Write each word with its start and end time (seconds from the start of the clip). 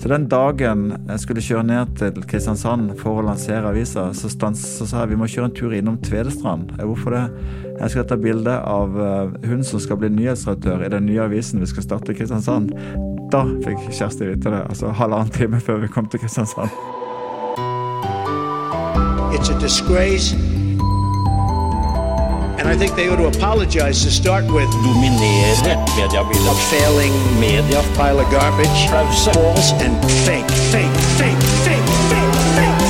Så 0.00 0.08
den 0.08 0.28
dagen 0.32 0.86
jeg 1.10 1.20
skulle 1.20 1.42
kjøre 1.44 1.62
ned 1.68 1.90
til 2.00 2.22
Kristiansand 2.24 2.94
for 3.02 3.20
å 3.20 3.24
lansere 3.26 3.68
avisa, 3.68 4.06
så, 4.16 4.30
så 4.32 4.86
sa 4.88 5.02
jeg 5.02 5.10
vi 5.10 5.18
må 5.20 5.28
kjøre 5.28 5.50
en 5.50 5.56
tur 5.58 5.74
innom 5.76 5.98
Tvedestrand. 6.00 6.72
Hvorfor 6.80 7.12
det? 7.12 7.24
Jeg 7.82 7.92
skal 7.92 8.06
ta 8.08 8.16
bilde 8.20 8.54
av 8.64 8.96
hun 9.44 9.60
som 9.66 9.82
skal 9.82 10.00
bli 10.00 10.08
nyhetsredaktør 10.14 10.86
i 10.86 10.92
den 10.94 11.04
nye 11.04 11.26
avisen 11.26 11.60
vi 11.60 11.68
skal 11.68 11.84
starte 11.84 12.14
i 12.14 12.16
Kristiansand. 12.16 12.72
Da 13.30 13.44
fikk 13.66 13.90
Kjersti 13.92 14.30
vite 14.30 14.54
det, 14.54 14.62
altså 14.72 14.94
halvannen 14.96 15.36
time 15.36 15.60
før 15.60 15.84
vi 15.84 15.92
kom 15.92 16.08
til 16.08 16.24
Kristiansand. 16.24 16.72
It's 19.36 19.52
a 19.52 19.60
disgrace 19.60 20.34
Dominere 24.84 25.74
mediebildet. 25.96 26.50
A 26.50 26.54
failing 26.70 27.14
media. 27.40 27.80
Pile 27.96 28.20
of 28.20 28.30
garbage. 28.30 28.80
False 29.24 29.72
and 29.84 29.96
fake, 30.26 30.50
fake, 30.72 30.98
fake, 31.20 31.42
fake, 31.64 31.90
fake, 32.10 32.34
fake. 32.56 32.80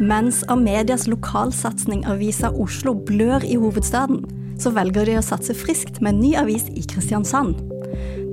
Mens 0.00 0.44
Amedias 0.48 1.06
lokalsatsing 1.06 2.06
Avisa 2.06 2.50
Oslo 2.50 2.94
blør 2.94 3.42
i 3.44 3.56
hovedstaden, 3.56 4.24
så 4.60 4.70
velger 4.70 5.04
de 5.08 5.18
å 5.18 5.22
satse 5.24 5.54
friskt 5.56 6.00
med 6.00 6.14
en 6.14 6.20
ny 6.20 6.34
avis 6.36 6.68
i 6.70 6.82
Kristiansand. 6.86 7.56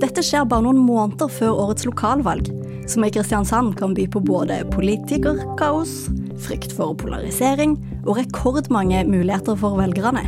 Dette 0.02 0.22
skjer 0.22 0.44
bare 0.44 0.62
noen 0.66 0.82
måneder 0.82 1.30
før 1.32 1.58
årets 1.64 1.86
lokalvalg, 1.88 2.50
som 2.86 3.06
i 3.06 3.10
Kristiansand 3.14 3.74
kan 3.78 3.94
by 3.96 4.06
på 4.10 4.20
både 4.20 4.62
politikerkaos, 4.74 6.10
frykt 6.42 6.74
for 6.76 6.96
polarisering 6.98 7.76
og 8.02 8.16
rekordmange 8.18 9.04
muligheter 9.08 9.58
for 9.58 9.78
velgerne. 9.78 10.24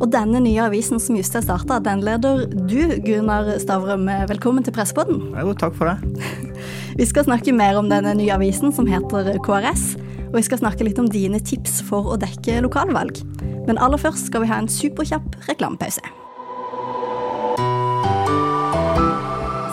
Og 0.00 0.08
denne 0.14 0.40
nye 0.40 0.62
avisen 0.64 1.00
som 1.02 1.16
just 1.18 1.34
er 1.36 1.44
starta, 1.44 1.76
den 1.84 2.00
leder 2.04 2.46
du, 2.48 2.96
Gunnar 3.04 3.50
Stavrum. 3.60 4.06
Velkommen 4.30 4.64
til 4.64 4.72
Pressepodden. 4.72 5.20
Jo, 5.36 5.52
takk 5.52 5.76
for 5.76 5.92
det. 5.92 6.30
Vi 7.00 7.06
skal 7.08 7.26
snakke 7.28 7.52
mer 7.56 7.76
om 7.80 7.90
denne 7.92 8.14
nye 8.16 8.32
avisen 8.32 8.72
som 8.72 8.88
heter 8.88 9.36
KRS. 9.44 9.92
Og 10.30 10.38
vi 10.38 10.46
skal 10.46 10.60
snakke 10.60 10.86
litt 10.86 10.98
om 11.02 11.08
dine 11.10 11.40
tips 11.42 11.80
for 11.88 12.06
å 12.12 12.18
dekke 12.20 12.60
lokalvalg. 12.62 13.18
Men 13.66 13.80
aller 13.82 13.98
først 13.98 14.28
skal 14.30 14.44
vi 14.44 14.50
ha 14.52 14.60
en 14.62 14.70
superkjapp 14.70 15.40
reklamepause. 15.48 16.04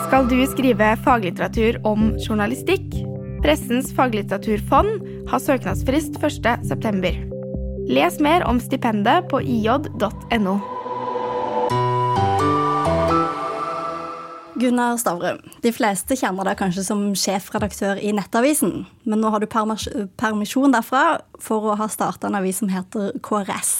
Skal 0.08 0.26
du 0.26 0.40
skrive 0.50 0.96
faglitteratur 1.04 1.78
om 1.86 2.10
journalistikk? 2.24 2.97
Pressens 3.48 3.94
faglitteraturfond 3.96 5.06
har 5.30 5.40
søknadsfrist 5.40 6.18
1.9. 6.20 7.12
Les 7.88 8.18
mer 8.20 8.42
om 8.44 8.58
stipendet 8.60 9.30
på 9.30 9.38
ij.no. 9.40 10.52
Gunnar 14.60 14.98
Stavrum, 15.00 15.40
de 15.64 15.72
fleste 15.72 16.18
kjenner 16.20 16.50
deg 16.50 16.60
kanskje 16.60 16.84
som 16.90 17.06
sjefredaktør 17.16 17.96
i 17.96 18.12
Nettavisen, 18.12 18.84
men 19.08 19.24
nå 19.24 19.32
har 19.32 19.40
du 19.40 19.48
permisjon 19.48 20.76
derfra 20.76 21.22
for 21.40 21.72
å 21.72 21.78
ha 21.80 21.88
starta 21.88 22.28
en 22.28 22.36
avis 22.42 22.60
som 22.60 22.68
heter 22.68 23.16
KRS. 23.24 23.72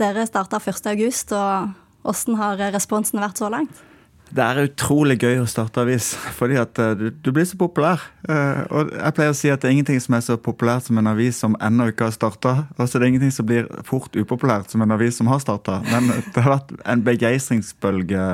Dere 0.00 0.24
starta 0.24 0.56
1.8, 0.56 0.96
og 1.36 2.16
hvordan 2.16 2.40
har 2.40 2.66
responsen 2.72 3.20
vært 3.20 3.44
så 3.44 3.52
langt? 3.52 3.84
Det 4.30 4.44
er 4.44 4.60
utrolig 4.68 5.16
gøy 5.18 5.40
å 5.42 5.48
starte 5.50 5.82
avis, 5.82 6.12
fordi 6.38 6.58
at 6.60 6.78
eh, 6.78 6.92
du, 6.98 7.06
du, 7.10 7.30
blir 7.34 7.46
så 7.48 7.58
populær. 7.58 8.02
Uh, 8.28 8.62
og 8.70 8.92
jeg 8.94 9.14
pleier 9.16 9.34
å 9.34 9.36
si 9.36 9.50
at 9.50 9.62
det 9.62 9.70
er 9.70 9.74
ingenting 9.74 10.00
som 10.02 10.14
er 10.14 10.24
så 10.26 10.36
populært 10.38 10.86
som 10.86 11.00
en 11.00 11.10
avis 11.10 11.40
som 11.42 11.56
ennå 11.58 11.88
ikke 11.90 12.06
har 12.06 12.14
starta. 12.14 12.54
Og 12.76 12.84
så 12.84 12.98
er 12.98 13.04
det 13.04 13.12
ingenting 13.14 13.34
som 13.34 13.48
blir 13.48 13.66
fort 13.86 14.14
upopulært 14.14 14.70
som 14.70 14.84
en 14.84 14.94
avis 14.94 15.18
som 15.18 15.30
har 15.32 15.42
starta. 15.42 15.80
Men 15.90 16.12
det 16.34 16.44
har 16.44 16.54
vært 16.56 16.74
en 16.84 17.06
begeistringsbølge 17.06 18.26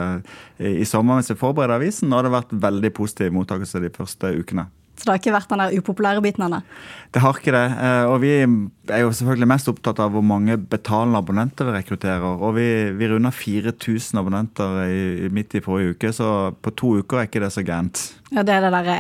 i 0.60 0.88
sommer 0.88 1.18
mens 1.18 1.32
jeg 1.32 1.40
forbereder 1.40 1.80
avisen, 1.80 2.12
og 2.12 2.20
det 2.20 2.32
har 2.32 2.40
vært 2.42 2.58
veldig 2.66 2.92
positiv 2.96 3.32
mottakelse 3.36 3.80
de 3.84 3.92
første 3.96 4.36
ukene. 4.36 4.68
Så 5.06 5.12
det 5.12 5.20
har 5.20 5.22
ikke 5.22 5.36
vært 5.36 5.52
den 5.52 5.60
der 5.62 5.74
upopulære 5.78 6.22
biten 6.24 6.42
ennå? 6.42 6.58
Det 7.14 7.20
har 7.22 7.36
ikke 7.38 7.52
det. 7.54 7.66
Eh, 7.78 8.06
og 8.10 8.16
vi 8.24 8.32
er 8.42 9.02
jo 9.04 9.12
selvfølgelig 9.14 9.48
mest 9.52 9.68
opptatt 9.70 10.00
av 10.02 10.10
hvor 10.10 10.24
mange 10.26 10.56
betalende 10.58 11.20
abonnenter 11.22 11.68
vi 11.68 11.76
rekrutterer. 11.76 12.24
Og 12.26 12.56
vi, 12.56 12.66
vi 12.98 13.10
runder 13.12 13.30
4000 13.30 14.18
abonnenter 14.18 14.80
i, 14.90 15.28
midt 15.30 15.54
i 15.54 15.62
forrige 15.62 15.94
uke, 15.94 16.10
så 16.10 16.32
på 16.58 16.74
to 16.74 16.96
uker 17.04 17.22
er 17.22 17.28
ikke 17.30 17.44
det 17.44 17.52
så 17.54 17.62
gærent. 17.62 18.02
Ja, 18.32 18.42
Det 18.42 18.56
er 18.56 18.66
det 18.66 18.72
der 18.74 18.90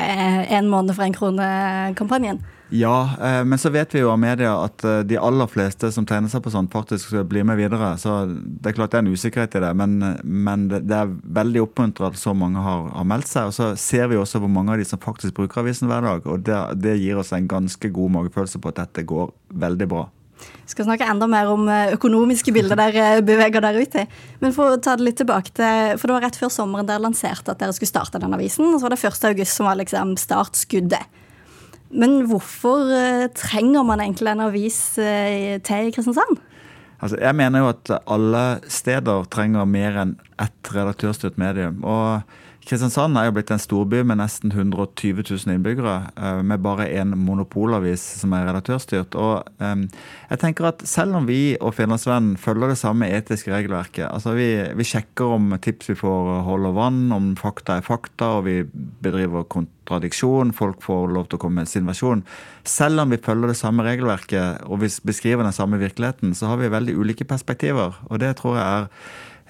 én 0.46 0.62
eh, 0.62 0.70
måned 0.70 0.94
for 0.94 1.02
en 1.02 1.18
krone-kampanjen? 1.18 2.38
Ja, 2.68 3.10
eh, 3.22 3.44
men 3.44 3.58
så 3.58 3.70
vet 3.70 3.94
vi 3.94 4.00
jo 4.00 4.10
av 4.10 4.18
media 4.18 4.56
at 4.58 4.82
eh, 4.84 5.04
de 5.06 5.18
aller 5.22 5.46
fleste 5.46 5.92
som 5.94 6.06
tegner 6.06 6.30
seg 6.32 6.42
på 6.42 6.50
sånt, 6.50 6.72
faktisk 6.74 7.12
blir 7.30 7.46
med 7.46 7.60
videre. 7.60 7.92
Så 8.02 8.24
det 8.26 8.72
er 8.72 8.76
klart 8.78 8.94
det 8.94 8.98
er 8.98 9.04
en 9.04 9.12
usikkerhet 9.14 9.54
i 9.54 9.62
det, 9.62 9.70
men, 9.78 10.00
men 10.24 10.66
det, 10.72 10.82
er 10.90 11.14
veldig 11.38 11.62
oppmuntrende 11.68 12.16
at 12.16 12.20
så 12.20 12.34
mange 12.34 12.62
har, 12.62 12.88
har, 12.96 13.06
meldt 13.06 13.30
seg. 13.30 13.52
Og 13.52 13.54
så 13.54 13.70
ser 13.78 14.10
vi 14.10 14.18
også 14.18 14.42
hvor 14.42 14.50
mange 14.50 14.74
av 14.74 14.82
de 14.82 14.88
som 14.88 15.02
faktisk 15.02 15.36
bruker 15.38 15.62
avisen 15.62 15.90
hver 15.90 16.02
dag, 16.08 16.26
og 16.26 16.42
det, 16.46 16.58
det 16.82 16.98
gir 16.98 17.22
oss 17.22 17.30
en 17.36 17.46
ganske 17.50 17.90
god 17.94 18.16
magefølelse 18.18 18.62
på 18.62 18.74
at 18.74 18.82
dette 18.82 19.06
går 19.06 19.30
veldig 19.66 19.88
bra. 19.92 20.08
Vi 20.36 20.74
skal 20.74 20.88
snakke 20.88 21.06
enda 21.08 21.28
mer 21.30 21.48
om 21.48 21.68
eh, 21.70 21.94
økonomiske 21.94 22.50
bilder 22.52 22.76
dere 22.76 23.22
beveger 23.24 23.62
dere 23.62 23.84
ut 23.86 23.94
i. 23.94 24.02
Men 24.42 24.56
for 24.56 24.74
å 24.74 24.80
ta 24.82 24.96
det 24.98 25.06
litt 25.06 25.20
tilbake 25.22 25.54
til, 25.54 25.94
for 26.00 26.10
det 26.10 26.16
var 26.18 26.26
rett 26.26 26.40
før 26.40 26.50
sommeren 26.52 26.90
dere 26.90 27.04
lanserte 27.04 27.54
at 27.54 27.62
dere 27.62 27.76
skulle 27.76 27.94
starte 27.94 28.20
den 28.20 28.34
avisen. 28.34 28.66
Og 28.72 28.80
så 28.80 28.88
var 28.88 28.96
det 28.96 29.00
1. 29.06 29.22
august 29.30 29.54
som 29.54 29.70
var 29.70 29.78
liksom 29.78 30.18
startskuddet. 30.20 31.22
Men 31.90 32.24
hvorfor 32.30 32.90
uh, 32.90 33.26
trenger 33.36 33.86
man 33.86 34.02
egentlig 34.02 34.32
en 34.32 34.44
avis 34.48 34.80
uh, 34.98 35.56
til 35.66 35.90
i 35.90 35.94
Kristiansand? 35.94 36.40
Altså, 36.96 37.18
jeg 37.20 37.36
mener 37.36 37.60
jo 37.62 37.68
at 37.74 37.92
alle 38.08 38.44
steder 38.72 39.26
trenger 39.32 39.68
mer 39.68 39.98
enn 40.00 40.16
ett 40.40 40.72
redaktørstyrt 40.72 41.36
medium. 41.40 41.82
Og 41.84 42.24
Kristiansand 42.66 43.14
er 43.14 43.28
jo 43.28 43.34
blitt 43.36 43.50
en 43.54 43.60
storby 43.62 44.00
med 44.02 44.18
nesten 44.18 44.50
120 44.50 45.20
000 45.22 45.52
innbyggere, 45.54 46.08
eh, 46.18 46.40
med 46.42 46.64
bare 46.64 46.88
én 46.90 47.12
monopolavis 47.14 48.02
som 48.18 48.32
er 48.34 48.48
redaktørstyrt. 48.48 49.14
Og 49.14 49.46
um, 49.62 49.84
jeg 50.32 50.40
tenker 50.42 50.66
at 50.72 50.82
selv 50.82 51.14
om 51.14 51.28
vi 51.28 51.54
og 51.60 51.76
Finlandsvennen 51.76 52.34
følger 52.34 52.72
det 52.72 52.78
samme 52.80 53.06
etiske 53.14 53.52
regelverket, 53.54 54.08
altså 54.08 54.34
vi, 54.34 54.48
vi, 54.74 54.86
sjekker 54.86 55.36
om 55.36 55.54
tips 55.62 55.92
vi 55.92 55.96
får 56.00 56.32
holder 56.48 56.74
vann, 56.74 57.04
om 57.14 57.28
fakta 57.38 57.78
er 57.78 57.86
fakta, 57.86 58.32
og 58.40 58.48
vi 58.48 58.56
bedriver 58.66 59.46
kontradiksjon, 59.46 60.50
folk 60.56 60.82
får 60.82 61.14
lov 61.14 61.30
til 61.30 61.38
å 61.38 61.44
komme 61.46 61.62
med 61.62 61.70
sin 61.70 61.86
versjon. 61.86 62.26
Selv 62.66 63.04
om 63.04 63.14
vi 63.14 63.22
følger 63.22 63.54
det 63.54 63.60
samme 63.62 63.86
regelverket 63.86 64.66
og 64.66 64.82
vi 64.82 64.90
beskriver 65.06 65.46
den 65.46 65.54
samme 65.54 65.78
virkeligheten, 65.78 66.34
så 66.34 66.50
har 66.50 66.58
vi 66.58 66.74
veldig 66.74 66.98
ulike 66.98 67.30
perspektiver. 67.30 67.94
Og 68.10 68.18
det 68.24 68.34
tror 68.42 68.58
jeg 68.58 68.66
er 68.66 68.90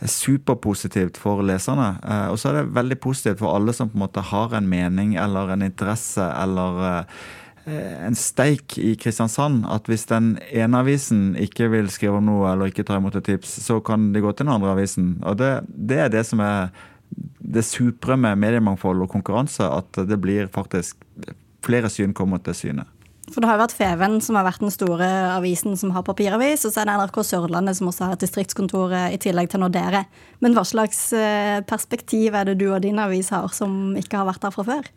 superpositivt 0.05 1.17
for 1.21 1.41
leserne. 1.47 1.95
Eh, 2.05 2.29
og 2.33 2.39
så 2.41 2.51
er 2.51 2.61
det 2.61 2.77
veldig 2.77 2.99
positivt 3.01 3.41
for 3.41 3.57
alle 3.57 3.75
som 3.77 3.91
på 3.91 3.99
en 3.99 4.05
måte 4.05 4.25
har 4.33 4.55
en 4.57 4.69
mening 4.69 5.17
eller 5.21 5.55
en 5.55 5.65
interesse 5.65 6.25
eller 6.43 6.83
eh, 6.89 7.95
en 8.07 8.19
steik 8.19 8.77
i 8.79 8.95
Kristiansand. 9.01 9.65
At 9.73 9.89
hvis 9.91 10.07
den 10.11 10.35
ene 10.51 10.83
avisen 10.85 11.31
ikke 11.41 11.71
vil 11.73 11.89
skrive 11.93 12.21
om 12.21 12.29
noe 12.29 12.53
eller 12.53 12.73
ikke 12.73 12.85
ta 12.87 13.01
imot 13.01 13.17
et 13.19 13.29
tips, 13.33 13.57
så 13.67 13.81
kan 13.85 14.11
de 14.13 14.23
gå 14.25 14.35
til 14.35 14.47
den 14.47 14.55
andre 14.55 14.75
avisen. 14.77 15.17
Og 15.25 15.39
det, 15.41 15.55
det 15.67 16.03
er 16.05 16.13
det 16.13 16.27
som 16.29 16.45
er 16.45 16.69
det 17.47 17.65
supre 17.65 18.19
med 18.19 18.39
mediemangfold 18.43 19.05
og 19.05 19.13
konkurranse, 19.13 19.65
at 19.65 20.07
det 20.09 20.19
blir 20.21 20.51
faktisk 20.53 21.01
flere 21.67 21.91
syn 21.91 22.15
kommer 22.15 22.43
til 22.45 22.55
syne. 22.59 22.87
For 23.33 23.43
det 23.43 23.49
har 23.51 23.57
jo 23.59 23.65
vært 23.65 23.75
Feven 23.75 24.21
som 24.23 24.37
har 24.39 24.47
vært 24.47 24.63
den 24.63 24.71
store 24.71 25.07
avisen 25.33 25.75
som 25.79 25.91
har 25.97 26.05
papiravis, 26.07 26.63
og 26.67 26.73
så 26.73 26.83
er 26.83 26.89
det 26.89 26.95
NRK 27.01 27.17
Sørlandet 27.27 27.79
som 27.79 27.91
også 27.91 28.07
har 28.07 28.15
et 28.15 28.23
distriktskontor 28.23 28.95
eh, 28.95 29.09
i 29.17 29.21
tillegg 29.23 29.51
til 29.51 29.65
Nordere. 29.65 30.05
Men 30.45 30.55
hva 30.55 30.63
slags 30.67 31.09
eh, 31.17 31.59
perspektiv 31.67 32.39
er 32.39 32.47
det 32.47 32.61
du 32.61 32.69
og 32.71 32.85
din 32.87 33.03
avis 33.03 33.33
har 33.35 33.51
som 33.57 33.97
ikke 33.99 34.21
har 34.21 34.31
vært 34.31 34.47
der 34.47 34.55
fra 34.55 34.67
før? 34.69 34.91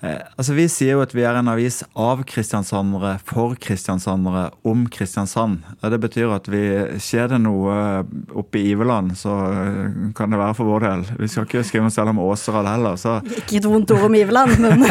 Eh, 0.00 0.20
altså 0.38 0.54
Vi 0.54 0.68
sier 0.70 0.94
jo 0.94 1.02
at 1.02 1.10
vi 1.14 1.24
er 1.26 1.34
en 1.34 1.50
avis 1.50 1.80
av 1.98 2.20
kristiansandere 2.28 3.16
for 3.26 3.56
kristiansandere 3.58 4.44
om 4.68 4.84
Kristiansand. 4.94 5.64
Det 5.82 5.98
betyr 5.98 6.34
at 6.36 6.46
vi 6.50 6.62
skjer 7.02 7.32
det 7.32 7.40
noe 7.42 8.04
oppe 8.38 8.60
i 8.60 8.68
Iveland, 8.76 9.16
så 9.18 9.34
eh, 9.50 9.98
kan 10.14 10.30
det 10.30 10.38
være 10.38 10.54
for 10.58 10.70
vår 10.70 10.86
del. 10.86 11.04
Vi 11.18 11.30
skal 11.32 11.48
ikke 11.48 11.66
skrive 11.66 11.90
oss 11.90 11.98
selv 11.98 12.14
om 12.14 12.22
Åseral 12.22 12.70
heller. 12.70 12.98
Så. 13.00 13.18
Ikke 13.42 13.58
et 13.58 13.68
vondt 13.68 13.90
ord 13.96 14.06
om 14.06 14.18
Iveland, 14.18 14.54
men 14.62 14.86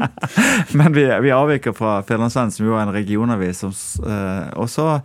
Men 0.80 0.94
vi, 0.94 1.06
vi 1.22 1.34
avviker 1.34 1.74
fra 1.76 2.00
Fedlandsvennen, 2.06 2.54
som 2.54 2.66
jo 2.66 2.74
er 2.74 2.88
en 2.88 2.94
regionavis. 2.94 3.62
Eh, 4.02 4.46
og 4.58 4.70
så 4.70 5.00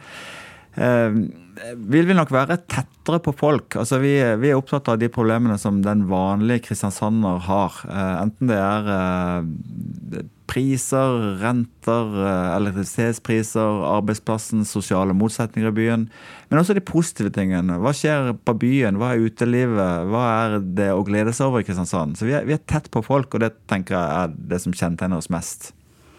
vil 1.76 2.08
vi 2.10 2.16
nok 2.16 2.32
være 2.34 2.58
tettere 2.68 3.20
på 3.24 3.34
folk. 3.38 3.76
Altså 3.80 4.00
vi, 4.04 4.14
vi, 4.42 4.52
er 4.52 4.60
opptatt 4.60 4.90
av 4.92 5.00
de 5.02 5.10
problemene 5.12 5.58
som 5.62 5.82
den 5.86 6.06
vanlige 6.10 6.68
kristiansander 6.70 7.44
har. 7.48 7.78
Eh, 7.90 8.16
enten 8.24 8.52
det 8.52 8.58
er 8.60 8.90
eh, 8.96 10.26
priser, 10.50 11.16
renter, 11.42 12.18
eh, 12.22 12.50
elektrisitetspriser, 12.58 13.86
arbeidsplassen, 13.92 14.66
sosiale 14.68 15.16
motsetninger 15.18 15.72
i 15.72 15.78
byen. 15.80 16.10
Men 16.50 16.62
også 16.62 16.78
de 16.78 16.86
positive 16.86 17.34
tingene. 17.36 17.80
Hva 17.82 17.96
skjer 17.96 18.34
på 18.46 18.58
byen? 18.62 19.00
Hva 19.02 19.14
er 19.14 19.26
utelivet? 19.30 20.12
Hva 20.12 20.28
er 20.34 20.60
det 20.60 20.92
å 20.94 21.06
glede 21.08 21.34
seg 21.36 21.50
over 21.50 21.64
i 21.64 21.68
Kristiansand? 21.68 22.20
Så 22.20 22.30
vi 22.30 22.38
er, 22.38 22.46
vi 22.48 22.58
er 22.58 22.64
tett 22.70 22.92
på 22.94 23.04
folk, 23.06 23.34
og 23.34 23.46
det 23.46 23.56
tenker 23.72 23.98
jeg 23.98 24.22
er 24.26 24.38
det 24.54 24.62
som 24.66 24.76
kjennetegner 24.76 25.24
oss 25.24 25.34
mest. 25.34 25.74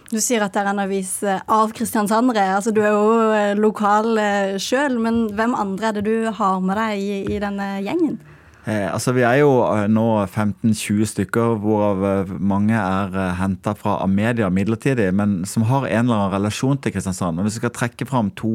Du 0.07 0.21
sier 0.23 0.45
at 0.45 0.55
det 0.55 0.63
er 0.63 0.69
en 0.71 0.85
avis 0.85 1.17
eh, 1.27 1.41
av 1.51 1.73
kristiansandere. 1.75 2.45
Altså, 2.55 2.71
du 2.71 2.79
er 2.85 2.93
jo 2.95 3.31
eh, 3.35 3.59
lokal 3.59 4.13
eh, 4.23 4.55
sjøl, 4.63 5.01
men 5.03 5.25
hvem 5.35 5.57
andre 5.59 5.91
er 5.91 5.99
det 5.99 6.05
du 6.07 6.31
har 6.31 6.63
med 6.63 6.79
deg 6.79 7.03
i, 7.03 7.17
i 7.35 7.41
denne 7.43 7.71
gjengen? 7.83 8.21
Eh, 8.67 8.87
altså 8.91 9.13
Vi 9.15 9.23
er 9.23 9.37
jo 9.45 9.51
eh, 9.63 9.85
nå 9.87 10.05
15-20 10.27 11.07
stykker, 11.13 11.53
hvorav 11.63 12.01
eh, 12.09 12.33
mange 12.43 12.75
er 12.75 13.15
eh, 13.15 13.37
henta 13.39 13.77
fra 13.79 14.01
Amedia 14.03 14.49
midlertidig, 14.51 15.07
men 15.15 15.37
som 15.47 15.69
har 15.71 15.87
en 15.87 16.09
eller 16.09 16.17
annen 16.17 16.35
relasjon 16.35 16.81
til 16.83 16.97
Kristiansand. 16.97 17.39
Men 17.39 17.47
Hvis 17.47 17.61
vi 17.61 17.63
skal 17.63 17.75
trekke 17.77 18.09
fram 18.11 18.33
to 18.35 18.55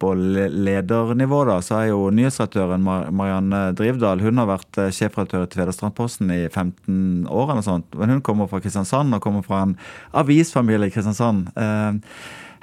på 0.00 0.14
ledernivå, 0.16 1.42
da, 1.50 1.58
så 1.64 1.82
er 1.82 1.90
jo 1.90 2.08
nyhetsredaktøren 2.16 2.86
Marianne 2.86 3.60
Drivdal 3.76 4.24
hun 4.24 4.40
har 4.40 4.48
vært 4.48 4.80
sjefredaktør 4.96 5.44
i 5.44 5.52
Tvedestrandposten 5.52 6.32
i 6.32 6.42
15 6.48 7.28
år. 7.28 7.52
eller 7.52 7.66
sånt, 7.66 7.92
men 7.94 8.16
Hun 8.16 8.24
kommer 8.24 8.48
fra 8.48 8.60
Kristiansand 8.64 9.14
og 9.14 9.20
kommer 9.20 9.44
fra 9.44 9.62
en 9.66 9.76
avisfamilie 10.16 10.88
i 10.88 10.96
Kristiansand. 10.96 11.52
Eh, 11.56 12.00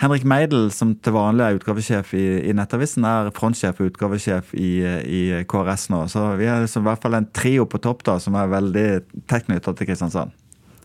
Henrik 0.01 0.25
Meidel, 0.27 0.69
som 0.73 0.93
til 0.99 1.15
vanlig 1.15 1.45
er 1.45 1.57
utgavesjef 1.59 2.13
i, 2.17 2.25
i 2.49 2.53
Nettavisen, 2.57 3.05
er 3.07 3.31
frontsjef 3.35 3.79
og 3.79 3.91
utgavesjef 3.91 4.53
i, 4.57 4.71
i, 5.05 5.21
KRS 5.49 5.89
nå. 5.93 6.03
Så 6.11 6.25
vi 6.39 6.49
er 6.49 6.63
liksom 6.65 6.85
i 6.85 6.89
hvert 6.89 7.03
fall 7.05 7.17
en 7.19 7.29
trio 7.35 7.67
på 7.69 7.81
topp 7.83 8.03
da, 8.09 8.17
som 8.23 8.37
er 8.39 8.51
veldig 8.51 8.87
tett 9.29 9.47
knytta 9.47 9.75
til 9.77 9.89
Kristiansand. 9.89 10.33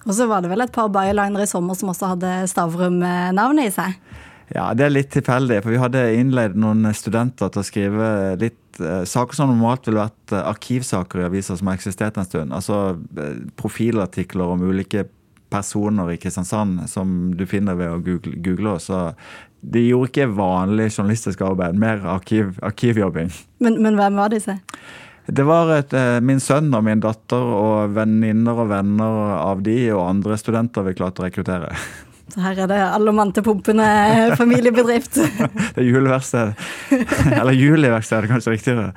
Og 0.06 0.14
så 0.14 0.28
var 0.30 0.44
det 0.44 0.52
vel 0.52 0.62
et 0.64 0.72
par 0.72 0.88
bylinere 0.92 1.44
i 1.44 1.50
sommer 1.50 1.76
som 1.76 1.90
også 1.92 2.14
hadde 2.14 2.32
Stavrum-navnet 2.52 3.68
i 3.68 3.74
seg? 3.74 3.98
Ja, 4.54 4.70
det 4.72 4.86
er 4.86 4.94
litt 4.94 5.10
tilfeldig. 5.12 5.60
For 5.64 5.74
vi 5.74 5.80
hadde 5.82 6.06
innleid 6.16 6.56
noen 6.56 6.88
studenter 6.96 7.50
til 7.52 7.60
å 7.60 7.66
skrive 7.66 8.08
litt 8.40 8.80
eh, 8.80 9.02
saker 9.08 9.36
som 9.36 9.50
normalt 9.52 9.88
ville 9.88 10.00
vært 10.00 10.32
eh, 10.32 10.48
arkivsaker 10.54 11.20
i 11.20 11.26
aviser 11.28 11.58
som 11.60 11.68
har 11.68 11.76
eksistert 11.76 12.16
en 12.16 12.28
stund. 12.28 12.54
Altså 12.56 12.96
eh, 13.20 13.42
profilartikler 13.60 14.54
om 14.54 14.64
ulike 14.70 15.04
personer 15.50 16.12
i 16.12 16.18
Kristiansand 16.20 16.84
som 16.90 17.34
du 17.36 17.44
finner 17.48 17.78
ved 17.78 17.92
å 17.92 18.00
google, 18.04 18.36
google 18.44 18.78
så 18.82 19.08
de 19.60 19.82
gjorde 19.88 20.12
ikke 20.12 20.30
vanlig 20.38 20.92
journalistisk 20.92 21.42
arbeid, 21.42 21.78
mer 21.78 22.04
arkiv, 22.06 22.58
arkivjobbing. 22.62 23.32
Men, 23.64 23.78
men, 23.82 23.96
hvem 23.98 24.18
var 24.20 24.30
disse? 24.32 24.58
Det 25.28 25.44
var 25.44 25.72
et, 25.74 25.92
eh, 25.92 26.20
min 26.24 26.40
sønn 26.40 26.70
og 26.72 26.84
min 26.86 27.02
datter 27.04 27.42
og 27.42 27.96
venninner 27.96 28.62
og 28.62 28.70
venner 28.70 29.34
av 29.36 29.64
de 29.66 29.76
og 29.92 30.04
andre 30.06 30.38
studenter 30.40 30.86
vi 30.86 30.94
klarte 30.96 31.24
å 31.24 31.26
rekruttere. 31.26 31.74
Så 32.28 32.42
her 32.44 32.60
er 32.62 32.68
det 32.70 32.78
alle 32.84 33.12
mann 33.16 33.32
til 33.32 33.44
pumpene 33.44 33.88
familiebedrift. 34.38 35.18
det 35.74 35.80
er 35.80 35.88
juleverksted. 35.88 36.52
Eller 37.32 37.56
juleverksted, 37.56 38.28
kanskje 38.30 38.54
riktigere. 38.54 38.92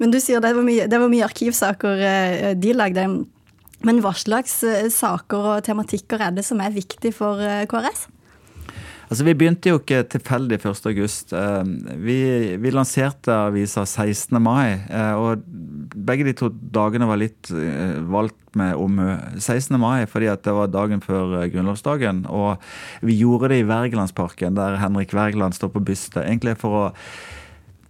Men 0.00 0.14
du 0.14 0.20
sier 0.22 0.40
det 0.42 0.54
var 0.56 0.64
mye, 0.64 0.86
det 0.88 1.00
var 1.02 1.10
mye 1.12 1.26
arkivsaker 1.26 2.04
eh, 2.08 2.52
de 2.56 2.74
lagde. 2.78 3.06
Men 3.86 4.00
hva 4.04 4.12
slags 4.16 4.60
eh, 4.66 4.88
saker 4.92 5.52
og 5.54 5.66
tematikker 5.68 6.20
er 6.20 6.34
det 6.36 6.44
som 6.46 6.60
er 6.60 6.74
viktig 6.74 7.12
for 7.16 7.40
eh, 7.40 7.64
KrS? 7.70 8.08
Altså, 9.10 9.24
Vi 9.26 9.34
begynte 9.34 9.72
jo 9.72 9.80
ikke 9.80 10.04
tilfeldig 10.12 10.60
1.8. 10.60 10.92
Eh, 11.34 11.72
vi, 12.04 12.18
vi 12.60 12.74
lanserte 12.74 13.34
avisa 13.48 13.86
16. 13.86 14.36
mai. 14.42 14.84
og 15.16 15.42
Begge 15.96 16.28
de 16.28 16.36
to 16.36 16.52
dagene 16.52 17.08
var 17.08 17.18
litt 17.18 17.50
valgt 17.50 18.54
med 18.58 18.76
omhu. 18.78 19.08
16. 19.40 19.74
mai 19.80 20.06
fordi 20.10 20.30
at 20.30 20.44
det 20.44 20.54
var 20.54 20.70
dagen 20.70 21.02
før 21.02 21.40
grunnlovsdagen. 21.50 22.26
Og 22.28 22.60
vi 23.02 23.18
gjorde 23.18 23.50
det 23.54 23.62
i 23.64 23.68
Wergelandsparken, 23.70 24.60
der 24.60 24.78
Henrik 24.82 25.16
Wergeland 25.16 25.56
står 25.56 25.72
på 25.74 25.84
byste. 25.88 26.22
Egentlig 26.22 26.58
for 26.60 26.84
å 26.84 26.86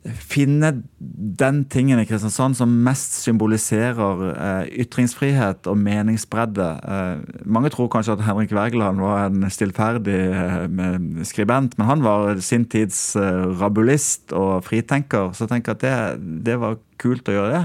finne 0.01 0.71
den 0.99 1.65
tingen 1.69 2.01
i 2.01 2.07
Kristiansand 2.09 2.57
som 2.57 2.73
mest 2.87 3.19
symboliserer 3.21 4.23
eh, 4.31 4.71
ytringsfrihet 4.85 5.69
og 5.69 5.77
meningsbredde. 5.77 6.69
Eh, 6.81 7.43
mange 7.45 7.73
tror 7.75 7.91
kanskje 7.93 8.17
at 8.17 8.25
Henrik 8.25 8.55
Wergeland 8.57 9.03
var 9.03 9.27
en 9.27 9.45
stillferdig 9.53 10.21
eh, 10.33 11.25
skribent, 11.29 11.77
men 11.77 11.91
han 11.91 12.05
var 12.07 12.41
sin 12.45 12.65
tids 12.65 13.15
eh, 13.21 13.45
rabulist 13.61 14.33
og 14.33 14.65
fritenker, 14.65 15.35
så 15.35 15.45
jeg 15.45 15.55
tenker 15.57 15.77
at 15.77 15.85
det, 15.85 16.45
det 16.49 16.57
var 16.63 16.81
kult 17.01 17.29
å 17.31 17.37
gjøre 17.37 17.53
det. 17.55 17.65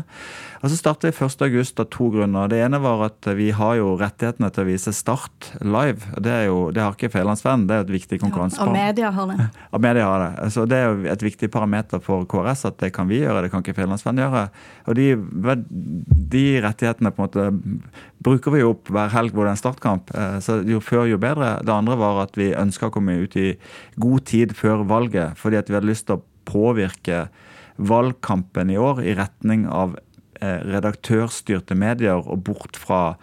Og 0.65 0.71
så 0.71 0.77
startet 0.79 1.11
vi 1.11 1.27
1.8 1.27 1.83
av 1.83 1.87
to 1.93 2.07
grunner. 2.09 2.47
Det 2.49 2.57
ene 2.65 2.79
var 2.81 3.03
at 3.05 3.27
vi 3.37 3.51
har 3.53 3.75
jo 3.77 3.91
rettighetene 3.99 4.47
til 4.49 4.63
å 4.63 4.67
vise 4.71 4.93
Start 4.95 5.51
live. 5.61 6.07
Det, 6.17 6.31
er 6.31 6.47
jo, 6.47 6.71
det 6.73 6.81
har 6.81 6.95
ikke 6.95 7.11
Fædrelandsvennen, 7.13 7.67
det 7.69 7.75
er 7.75 7.85
et 7.85 7.93
viktig 7.93 8.17
konkurransepar. 8.23 8.71
Ja, 8.71 8.87
media 8.87 9.11
har 9.13 9.29
det. 9.29 9.45
Og 9.75 9.83
media 9.85 10.07
har 10.09 10.23
det. 10.23 10.49
Så 10.55 10.65
det 10.69 10.79
er 10.79 10.87
jo 10.89 11.11
et 11.13 11.27
viktig 11.27 11.51
parameter 11.53 12.01
for 12.01 12.25
KrS 12.31 12.65
at 12.71 12.79
det 12.81 12.89
kan 12.95 13.09
vi 13.11 13.21
gjøre, 13.21 13.45
det 13.45 13.53
kan 13.53 13.61
ikke 13.61 13.77
Fædrelandsvennen 13.77 14.25
gjøre. 14.25 14.43
Og 14.89 14.97
de, 14.97 15.07
de, 16.33 16.45
rettighetene 16.65 17.13
på 17.13 17.21
en 17.21 17.29
måte 17.29 17.95
bruker 18.25 18.55
vi 18.55 18.63
jo 18.63 18.73
opp 18.73 18.89
hver 18.89 19.13
helg 19.13 19.35
hvor 19.35 19.45
det 19.45 19.53
er 19.53 19.59
en 19.59 19.63
startkamp. 19.63 20.13
Eh, 20.17 20.37
så 20.41 20.59
jo 20.65 20.81
før, 20.81 21.05
jo 21.11 21.21
bedre. 21.21 21.59
Det 21.61 21.75
andre 21.75 21.99
var 22.01 22.23
at 22.25 22.39
vi 22.41 22.55
ønska 22.57 22.89
å 22.89 22.95
komme 22.95 23.19
ut 23.21 23.37
i 23.37 23.51
god 24.01 24.25
tid 24.31 24.57
før 24.57 24.81
valget, 24.89 25.37
fordi 25.37 25.61
at 25.61 25.69
vi 25.69 25.77
hadde 25.77 25.93
lyst 25.93 26.09
til 26.09 26.17
å 26.17 26.25
påvirke 26.45 27.27
valgkampen 27.75 28.69
i 28.71 28.77
år 28.79 29.01
i 29.03 29.15
retning 29.17 29.65
av 29.67 29.97
Eh, 30.43 30.61
redaktørstyrte 30.67 31.77
medier 31.79 32.19
og 32.19 32.41
bort 32.43 32.75
fra 32.75 33.15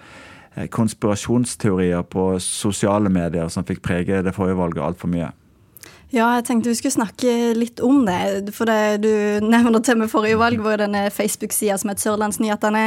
eh, 0.56 0.64
konspirasjonsteorier 0.72 2.06
på 2.08 2.24
sosiale 2.40 3.12
medier 3.12 3.50
som 3.52 3.66
fikk 3.68 3.82
prege 3.84 4.22
det 4.24 4.32
forrige 4.32 4.56
valget 4.56 4.84
altfor 4.86 5.10
mye. 5.12 5.28
Ja, 6.12 6.30
jeg 6.38 6.46
tenkte 6.48 6.72
vi 6.72 6.78
skulle 6.78 6.96
snakke 6.96 7.34
litt 7.56 7.82
om 7.84 8.06
det. 8.08 8.54
For 8.56 8.68
det 8.68 9.02
du 9.04 9.12
nevner 9.44 9.84
til 9.84 10.00
med 10.00 10.12
forrige 10.12 10.40
valg, 10.40 10.64
var 10.64 10.80
denne 10.80 11.04
Facebook-sida 11.12 11.76
som 11.80 11.92
het 11.92 12.00
Sørlandsnyhetene, 12.00 12.86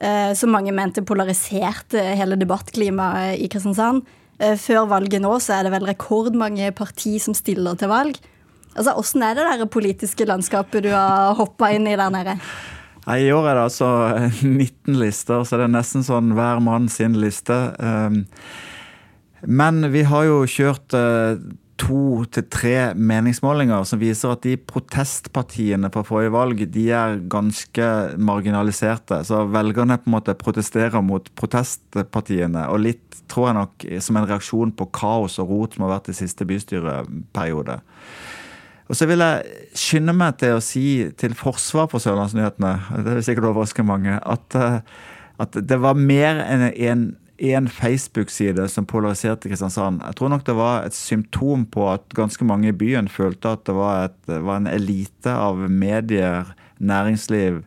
eh, 0.00 0.32
som 0.38 0.52
mange 0.56 0.72
mente 0.72 1.04
polariserte 1.04 2.00
hele 2.16 2.40
debattklimaet 2.40 3.36
i 3.36 3.52
Kristiansand. 3.52 4.04
Før 4.58 4.88
valget 4.90 5.22
nå 5.22 5.36
så 5.38 5.54
er 5.54 5.68
det 5.68 5.70
vel 5.70 5.84
rekordmange 5.86 6.72
parti 6.74 7.12
som 7.22 7.36
stiller 7.36 7.76
til 7.78 7.92
valg. 7.92 8.16
Altså, 8.72 8.94
Åssen 8.96 9.24
er 9.26 9.36
det 9.36 9.44
der 9.48 9.68
politiske 9.68 10.26
landskapet 10.28 10.86
du 10.86 10.92
har 10.94 11.36
hoppa 11.38 11.72
inn 11.74 11.88
i 11.90 11.96
der 11.98 12.12
nede? 12.12 12.38
I 13.02 13.32
år 13.34 13.48
er 13.50 13.58
det 13.58 13.64
altså 13.66 13.88
19 14.42 15.00
lister, 15.00 15.42
så 15.44 15.58
det 15.58 15.66
er 15.66 15.74
nesten 15.74 16.06
sånn 16.06 16.34
hver 16.36 16.62
mann 16.62 16.88
sin 16.92 17.18
liste. 17.18 17.56
Ehm, 17.82 18.24
men 19.42 19.82
vi 19.90 20.04
har 20.06 20.28
jo 20.28 20.44
kjørt 20.46 20.94
eh, 20.94 21.40
to 21.82 22.22
til 22.30 22.44
tre 22.52 22.76
meningsmålinger 22.94 23.82
som 23.88 23.98
viser 23.98 24.34
at 24.34 24.44
de 24.46 24.54
protestpartiene 24.56 25.90
på 25.90 26.04
forrige 26.06 26.34
valg 26.34 26.62
de 26.70 26.84
er 26.94 27.16
ganske 27.32 27.88
marginaliserte. 28.22 29.22
Så 29.26 29.42
velgerne 29.50 29.98
på 29.98 30.10
en 30.10 30.16
måte 30.16 30.36
protesterer 30.38 31.02
mot 31.02 31.26
protestpartiene. 31.38 32.68
Og 32.70 32.84
litt, 32.86 33.02
tror 33.32 33.48
jeg 33.48 33.58
nok, 33.58 33.88
som 34.04 34.20
en 34.20 34.28
reaksjon 34.30 34.76
på 34.78 34.86
kaos 34.94 35.40
og 35.42 35.50
rot 35.50 35.74
som 35.74 35.88
har 35.88 35.96
vært 35.96 36.12
i 36.12 36.16
siste 36.22 36.46
bystyreperiode. 36.46 37.80
Og 38.92 38.98
så 38.98 39.06
vil 39.08 39.22
jeg 39.24 39.70
skynde 39.72 40.12
meg 40.12 40.36
til 40.42 40.58
å 40.58 40.60
si 40.60 40.84
til 41.16 41.32
forsvar 41.32 41.86
for 41.88 42.04
Sørlandsnyhetene, 42.04 42.74
det 43.06 43.14
vil 43.16 43.24
sikkert 43.24 43.48
overraske 43.48 43.84
mange, 43.88 44.18
at, 44.20 44.52
eh, 44.52 44.82
at 45.40 45.56
det 45.56 45.78
var 45.80 45.96
mer 45.96 46.42
enn 46.44 46.66
en, 46.68 47.06
en 47.40 47.70
Facebook-side 47.72 48.66
som 48.68 48.84
polariserte 48.84 49.48
Kristiansand. 49.48 50.04
Jeg 50.04 50.18
tror 50.20 50.34
nok 50.34 50.44
det 50.44 50.58
var 50.60 50.84
et 50.84 50.98
symptom 50.98 51.64
på 51.72 51.88
at 51.94 52.04
ganske 52.12 52.44
mange 52.44 52.68
i 52.68 52.76
byen 52.76 53.08
følte 53.08 53.56
at 53.56 53.64
det 53.64 53.78
var, 53.80 54.10
et, 54.10 54.20
var 54.28 54.60
en 54.60 54.68
elite 54.68 55.32
av 55.32 55.56
medier, 55.72 56.52
næringsliv, 56.76 57.62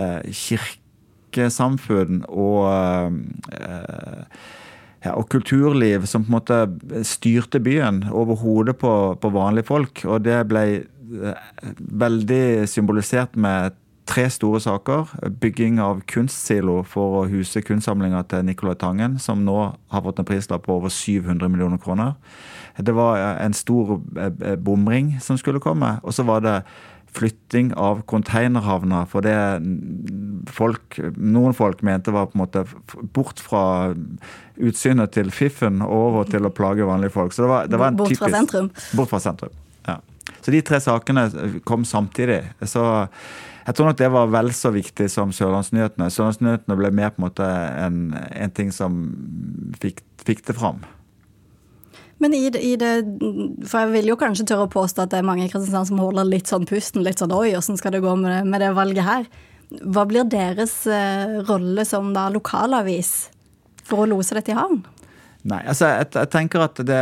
eh, 0.00 0.24
kirkesamfunn 0.32 2.24
og 2.32 3.20
eh, 3.52 4.24
ja, 5.04 5.12
og 5.14 5.28
kulturliv 5.32 6.06
som 6.08 6.24
på 6.24 6.32
en 6.32 6.38
måte 6.38 7.04
styrte 7.04 7.60
byen 7.60 8.06
over 8.12 8.40
hodet 8.40 8.78
på, 8.80 8.92
på 9.20 9.32
vanlige 9.34 9.68
folk. 9.68 10.04
Og 10.08 10.24
det 10.24 10.38
ble 10.48 10.64
eh, 10.80 11.48
veldig 12.04 12.44
symbolisert 12.70 13.36
med 13.36 13.76
tre 14.08 14.26
store 14.32 14.60
saker. 14.60 15.12
Bygging 15.40 15.78
av 15.82 16.02
kunstsilo 16.08 16.80
for 16.88 17.20
å 17.20 17.26
huse 17.28 17.62
kunstsamlinga 17.64 18.22
til 18.30 18.44
Nicolai 18.48 18.76
Tangen, 18.80 19.18
som 19.20 19.44
nå 19.44 19.58
har 19.92 20.04
fått 20.04 20.20
en 20.20 20.28
prislapp 20.28 20.66
på 20.66 20.78
over 20.78 20.92
700 20.92 21.52
millioner 21.52 21.80
kroner. 21.80 22.14
Det 22.76 22.96
var 22.96 23.20
en 23.44 23.54
stor 23.54 23.98
eh, 24.18 24.56
bomring 24.56 25.18
som 25.24 25.38
skulle 25.40 25.62
komme. 25.62 25.98
Og 26.02 26.16
så 26.16 26.24
var 26.26 26.44
det 26.44 26.58
flytting 27.14 27.72
av 27.78 28.02
containerhavner. 28.10 29.06
For 29.10 29.24
det 29.24 29.36
folk, 30.54 30.98
noen 31.16 31.54
folk 31.56 31.82
mente 31.86 32.14
var 32.14 32.30
på 32.30 32.38
en 32.38 32.44
måte 32.44 32.64
bort 33.14 33.42
fra 33.42 33.94
utsynet 34.56 35.14
til 35.14 35.32
fiffen 35.34 35.82
over 35.84 36.28
til 36.30 36.46
å 36.46 36.52
plage 36.54 36.86
vanlige 36.86 37.14
folk. 37.14 37.34
Så 37.34 37.46
det 37.46 37.52
var, 37.52 37.70
det 37.70 37.80
var 37.80 37.92
en 37.92 38.00
bort 38.02 38.12
typisk, 38.12 38.26
fra 38.26 38.34
sentrum? 38.36 38.70
Bort 38.98 39.12
fra 39.12 39.22
sentrum, 39.22 39.54
ja. 39.88 39.98
Så 40.44 40.52
de 40.52 40.60
tre 40.64 40.80
sakene 40.80 41.28
kom 41.68 41.84
samtidig. 41.88 42.42
Så 42.68 42.84
jeg 43.64 43.76
tror 43.76 43.88
nok 43.88 44.00
det 44.00 44.10
var 44.12 44.32
vel 44.32 44.50
så 44.56 44.72
viktig 44.74 45.06
som 45.12 45.32
Sørlandsnyhetene. 45.32 46.10
Sørlandsnyhetene 46.12 46.76
ble 46.80 46.90
mer 46.92 47.14
på 47.14 47.22
en 47.22 47.26
måte 47.28 47.46
en, 47.80 48.02
en 48.14 48.52
ting 48.52 48.72
som 48.74 49.06
fikk, 49.80 50.04
fikk 50.24 50.44
det 50.48 50.56
fram. 50.58 50.82
Men 52.22 52.34
i 52.34 52.46
i 52.46 52.76
det, 52.78 52.92
For 53.66 53.84
jeg 53.84 53.92
vil 53.94 54.12
jo 54.12 54.18
kanskje 54.20 54.46
tørre 54.46 54.68
å 54.68 54.72
påstå 54.72 55.04
at 55.04 55.14
det 55.14 55.18
er 55.20 55.26
mange 55.26 55.46
i 55.46 55.50
Kristiansand 55.50 55.90
som 55.90 56.02
holder 56.02 56.28
litt 56.28 56.50
sånn 56.50 56.66
pusten. 56.68 57.04
Litt 57.04 57.22
sånn 57.22 57.34
oi, 57.34 57.56
åssen 57.58 57.78
skal 57.80 57.96
det 57.96 58.04
gå 58.04 58.14
med 58.20 58.30
det, 58.30 58.40
med 58.48 58.62
det, 58.62 58.72
valget 58.76 59.08
her? 59.08 59.28
Hva 59.82 60.04
blir 60.06 60.28
deres 60.30 60.84
eh, 60.86 61.40
rolle 61.48 61.84
som 61.88 62.12
da 62.14 62.28
lokalavis 62.30 63.30
for 63.84 64.04
å 64.04 64.10
lose 64.14 64.36
dette 64.36 64.54
i 64.54 64.58
havn? 64.58 64.84
Nei, 65.44 65.58
altså 65.68 65.90
jeg, 65.90 66.06
jeg 66.16 66.28
tenker 66.32 66.62
at 66.64 66.78
det, 66.88 67.00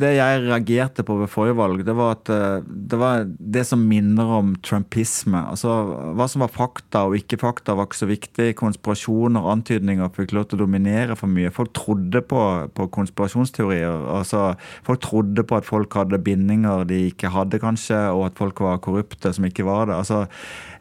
det, 0.00 0.10
jeg 0.16 0.38
reagerte 0.46 1.04
på 1.04 1.18
ved 1.20 1.28
forrige 1.28 1.58
valg, 1.58 1.82
det 1.84 1.94
var 1.98 2.14
at 2.14 2.30
eh, 2.32 2.62
det 2.64 2.96
var 2.96 3.26
det 3.28 3.64
som 3.68 3.82
minner 3.90 4.30
om 4.38 4.54
trumpisme. 4.64 5.42
Altså 5.52 5.74
Hva 6.16 6.28
som 6.32 6.46
var 6.46 6.54
fakta 6.54 7.02
og 7.10 7.18
ikke 7.18 7.36
fakta, 7.42 7.74
var 7.76 7.90
ikke 7.90 7.98
så 7.98 8.08
viktig. 8.08 8.46
Konspirasjoner 8.56 9.50
antydninger 9.52 10.08
fikk 10.16 10.32
lov 10.32 10.46
til 10.48 10.62
å 10.62 10.62
dominere 10.64 11.18
for 11.18 11.28
mye. 11.28 11.52
Folk 11.52 11.74
trodde 11.76 12.22
på, 12.24 12.40
på 12.72 12.88
konspirasjonsteorier. 12.96 14.00
Altså, 14.14 14.54
folk 14.88 15.04
trodde 15.04 15.44
på 15.44 15.60
at 15.60 15.68
folk 15.68 15.92
hadde 16.00 16.22
bindinger 16.24 16.88
de 16.88 17.02
ikke 17.10 17.34
hadde, 17.36 17.60
kanskje, 17.60 18.00
og 18.16 18.30
at 18.30 18.40
folk 18.40 18.64
var 18.64 18.80
korrupte 18.80 19.34
som 19.36 19.44
ikke 19.44 19.68
var 19.68 19.92
det. 19.92 20.00
Altså, 20.00 20.22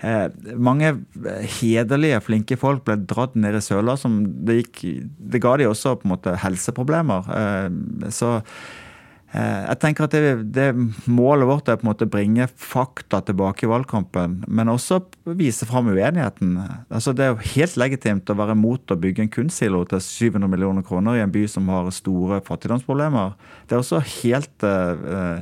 eh, 0.08 0.56
mange 0.56 0.94
hederlige, 1.60 2.24
flinke 2.24 2.56
folk 2.64 2.88
ble 2.88 2.96
dratt 3.12 3.36
ned 3.36 3.60
i 3.60 3.66
søla 3.68 4.00
som 4.00 4.22
det 4.48 4.62
gikk 4.62 4.80
Det 5.34 5.40
ga 5.44 5.58
de 5.60 5.68
også 5.68 5.98
på 6.00 6.08
en 6.08 6.16
måte 6.16 6.40
helse 6.40 6.61
helseproblemer. 6.62 7.28
Eh, 7.38 8.10
så 8.14 8.38
eh, 9.34 9.64
jeg 9.66 9.80
tenker 9.82 10.06
at 10.06 10.14
det, 10.14 10.52
det, 10.54 10.68
Målet 11.10 11.50
vårt 11.50 11.70
er 11.70 11.80
på 11.80 11.86
en 11.86 11.92
måte 11.92 12.08
å 12.08 12.12
bringe 12.12 12.48
fakta 12.48 13.22
tilbake 13.26 13.66
i 13.66 13.72
valgkampen, 13.72 14.44
men 14.48 14.72
også 14.72 15.02
vise 15.38 15.66
fram 15.66 15.92
uenigheten. 15.92 16.58
Altså 16.90 17.14
Det 17.14 17.26
er 17.26 17.34
jo 17.34 17.52
helt 17.56 17.78
legitimt 17.82 18.30
å 18.30 18.38
være 18.38 18.58
mot 18.60 18.94
å 18.94 19.00
bygge 19.00 19.26
en 19.26 19.34
kunstsilo 19.34 19.84
til 19.90 20.02
700 20.02 20.52
millioner 20.52 20.86
kroner 20.88 21.20
i 21.20 21.26
en 21.26 21.34
by 21.34 21.46
som 21.50 21.70
har 21.74 21.92
store 21.96 22.42
fattigdomsproblemer. 22.48 23.38
Det 23.68 23.78
er 23.78 23.84
også 23.84 24.04
helt 24.22 24.68
uh, 24.68 25.42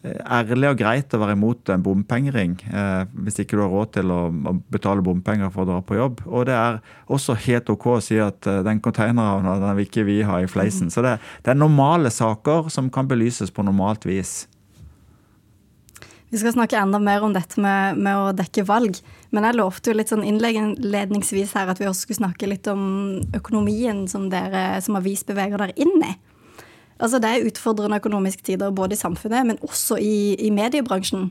ærlig 0.00 0.70
og 0.70 0.78
greit 0.80 1.12
å 1.12 1.18
være 1.20 1.34
imot 1.36 1.70
en 1.74 1.82
bompengering 1.84 2.54
eh, 2.72 3.02
hvis 3.20 3.42
ikke 3.42 3.58
du 3.58 3.64
har 3.66 3.72
råd 3.72 3.90
til 3.98 4.12
å, 4.14 4.20
å, 4.32 4.54
betale 4.72 5.04
bompenger 5.04 5.50
for 5.52 5.66
å 5.66 5.68
dra 5.68 5.80
på 5.84 5.98
jobb. 5.98 6.22
Og 6.24 6.46
det 6.48 6.54
er 6.56 6.78
også 7.12 7.36
helt 7.44 7.68
OK 7.72 7.86
å 7.92 7.98
si 8.04 8.16
at 8.22 8.48
eh, 8.48 8.62
den 8.64 8.80
containerhavna 8.80 9.58
den 9.60 9.76
vil 9.76 9.90
ikke 9.90 10.06
vi 10.08 10.22
ha 10.24 10.38
i 10.40 10.48
fleisen. 10.48 10.88
Så 10.92 11.04
det, 11.04 11.18
det, 11.44 11.52
er 11.52 11.60
normale 11.60 12.12
saker 12.14 12.72
som 12.72 12.88
kan 12.92 13.10
belyses 13.10 13.52
på 13.52 13.66
normalt 13.66 14.08
vis. 14.08 14.46
Vi 16.30 16.38
skal 16.38 16.54
snakke 16.54 16.78
enda 16.78 17.00
mer 17.02 17.26
om 17.26 17.34
dette 17.34 17.60
med, 17.60 18.00
med 18.00 18.16
å 18.16 18.32
dekke 18.38 18.64
valg. 18.64 19.02
Men 19.34 19.50
jeg 19.50 19.58
lovte 19.58 19.92
jo 19.92 19.98
litt 19.98 20.14
sånn 20.14 20.24
innledningsvis 20.24 21.52
her 21.58 21.68
at 21.68 21.82
vi 21.82 21.90
også 21.90 22.06
skulle 22.06 22.22
snakke 22.22 22.48
litt 22.48 22.70
om 22.72 23.20
økonomien 23.36 24.06
som 24.08 24.30
dere 24.32 24.78
som 24.80 24.96
avis 24.96 25.26
beveger 25.28 25.60
dere 25.60 25.76
inn 25.76 25.98
i. 26.06 26.14
Altså 27.00 27.18
Det 27.18 27.30
er 27.30 27.46
utfordrende 27.48 27.96
økonomiske 27.96 28.44
tider 28.44 28.70
både 28.70 28.94
i 28.96 29.00
samfunnet, 29.00 29.46
men 29.46 29.62
også 29.64 29.96
i, 29.96 30.34
i 30.36 30.50
mediebransjen. 30.52 31.30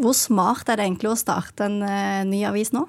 Hvor 0.00 0.12
smart 0.16 0.68
er 0.68 0.76
det 0.76 0.86
egentlig 0.86 1.12
å 1.12 1.18
starte 1.18 1.68
en 1.68 1.80
uh, 1.84 2.24
ny 2.28 2.44
avis 2.48 2.72
nå? 2.74 2.86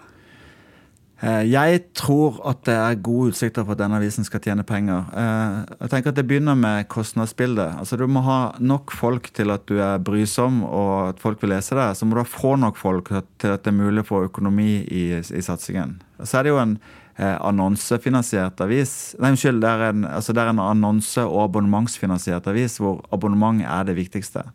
Eh, 1.24 1.46
jeg 1.48 1.80
tror 1.96 2.42
at 2.50 2.66
det 2.68 2.74
er 2.76 3.00
gode 3.00 3.32
utsikter 3.32 3.64
for 3.64 3.78
at 3.78 3.80
denne 3.80 3.96
avisen 4.02 4.26
skal 4.28 4.42
tjene 4.44 4.66
penger. 4.68 5.06
Eh, 5.16 5.76
jeg 5.86 5.92
tenker 5.94 6.12
at 6.12 6.18
Det 6.20 6.26
begynner 6.28 6.56
med 6.56 6.88
kostnadsbildet. 6.92 7.80
Altså 7.80 7.96
Du 7.98 8.08
må 8.08 8.20
ha 8.28 8.56
nok 8.60 8.92
folk 8.92 9.32
til 9.34 9.52
at 9.52 9.66
du 9.68 9.80
er 9.80 10.04
brysom 10.04 10.64
og 10.64 11.10
at 11.10 11.20
folk 11.20 11.42
vil 11.42 11.56
lese 11.56 11.76
det. 11.76 11.96
Så 11.96 12.06
må 12.06 12.16
du 12.16 12.24
ha 12.24 12.28
få 12.28 12.56
nok 12.56 12.78
folk 12.78 13.08
til 13.40 13.56
at 13.56 13.64
det 13.64 13.72
er 13.72 13.80
mulig 13.80 14.04
å 14.04 14.10
få 14.10 14.26
økonomi 14.26 14.84
i, 14.84 15.14
i 15.16 15.42
satsingen. 15.42 16.02
Så 16.24 16.40
er 16.40 16.44
det 16.44 16.52
jo 16.52 16.60
en 16.60 16.78
eh, 17.18 17.38
annonsefinansiert 17.40 18.62
avis. 18.66 19.14
Nei, 19.20 19.34
unnskyld, 19.34 19.62
det 19.64 19.70
er, 19.70 19.86
en, 19.92 20.08
altså 20.10 20.36
en 20.36 20.62
annonse- 20.64 21.28
og 21.28 21.50
abonnementsfinansiert 21.50 22.48
avis 22.52 22.80
hvor 22.82 23.04
abonnement 23.14 23.62
er 23.64 23.90
det 23.90 23.98
viktigste. 24.00 24.46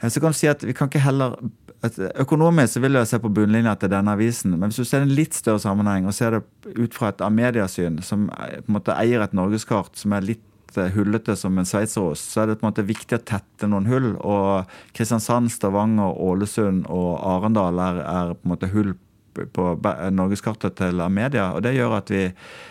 Eh, 0.00 0.08
så 0.08 0.20
kan 0.20 0.34
du 0.34 0.38
si 0.38 0.50
at 0.50 0.64
vi 0.66 0.76
kan 0.76 0.90
ikke 0.90 1.06
heller 1.06 1.38
Økonomisk 2.20 2.74
så 2.74 2.80
vil 2.84 2.98
jeg 2.98 3.08
se 3.08 3.18
på 3.22 3.30
bunnlinja 3.32 3.72
til 3.80 3.88
denne 3.88 4.12
avisen, 4.12 4.52
men 4.52 4.68
hvis 4.68 4.82
du 4.82 4.84
ser 4.84 5.00
en 5.00 5.14
litt 5.16 5.32
større 5.32 5.62
sammenheng 5.62 6.04
og 6.04 6.12
ser 6.12 6.34
det 6.36 6.74
ut 6.76 6.92
fra 6.92 7.08
et 7.08 7.22
Amedia-syn, 7.24 8.02
som 8.04 8.26
eh, 8.36 8.58
på 8.60 8.68
en 8.68 8.76
måte 8.76 8.96
eier 9.00 9.24
et 9.24 9.32
norgeskart 9.32 9.96
som 9.96 10.12
er 10.12 10.26
litt 10.26 10.76
eh, 10.76 10.92
hullete 10.92 11.38
som 11.40 11.56
en 11.56 11.68
sveitserost, 11.68 12.34
så 12.34 12.42
er 12.42 12.50
det 12.50 12.58
på 12.60 12.66
en 12.66 12.74
måte 12.74 12.84
viktig 12.84 13.16
å 13.16 13.24
tette 13.32 13.70
noen 13.70 13.88
hull. 13.88 14.10
Og 14.20 14.68
Kristiansand, 14.92 15.48
Stavanger, 15.54 16.12
Ålesund 16.20 16.84
og 16.92 17.14
Arendal 17.16 17.80
er, 17.80 18.02
er 18.04 18.34
på 18.36 18.44
en 18.44 18.52
måte 18.52 18.72
hull 18.74 18.92
på 19.34 19.70
norgeskartet 20.12 20.76
til 20.80 21.00
Amedia. 21.00 21.52
og 21.54 21.62
Det 21.62 21.74
gjør 21.76 21.96
at 22.00 22.10
vi 22.10 22.24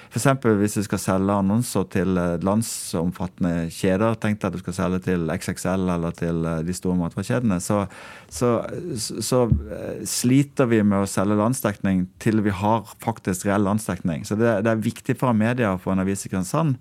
f.eks. 0.10 0.26
hvis 0.58 0.78
vi 0.80 0.84
skal 0.88 1.02
selge 1.02 1.34
annonser 1.38 1.86
til 1.94 2.18
eh, 2.18 2.40
landsomfattende 2.42 3.70
kjeder, 3.74 4.18
tenk 4.18 4.40
deg 4.40 4.48
at 4.48 4.56
du 4.56 4.64
skal 4.64 4.76
selge 4.78 5.02
til 5.06 5.30
XXL 5.30 5.86
eller 5.94 6.16
til 6.18 6.48
eh, 6.50 6.64
de 6.66 6.74
store 6.74 6.98
matvarekjedene, 6.98 7.60
så, 7.62 7.84
så, 8.26 8.56
så, 8.98 9.44
eh, 9.70 10.02
sliter 10.10 10.72
vi 10.72 10.82
med 10.82 11.04
å 11.04 11.10
selge 11.10 11.38
landsdekning 11.38 12.08
til 12.22 12.42
vi 12.46 12.56
har 12.58 12.90
faktisk 13.06 13.46
reell 13.46 13.68
landsdekning. 13.70 14.26
Så 14.26 14.40
det, 14.40 14.64
det 14.66 14.74
er 14.74 14.82
viktig 14.90 15.18
for 15.20 15.30
Amedia 15.30 15.76
å 15.76 15.82
få 15.82 15.94
en 15.94 16.02
avis 16.02 16.26
i 16.26 16.34
Kristiansand. 16.34 16.80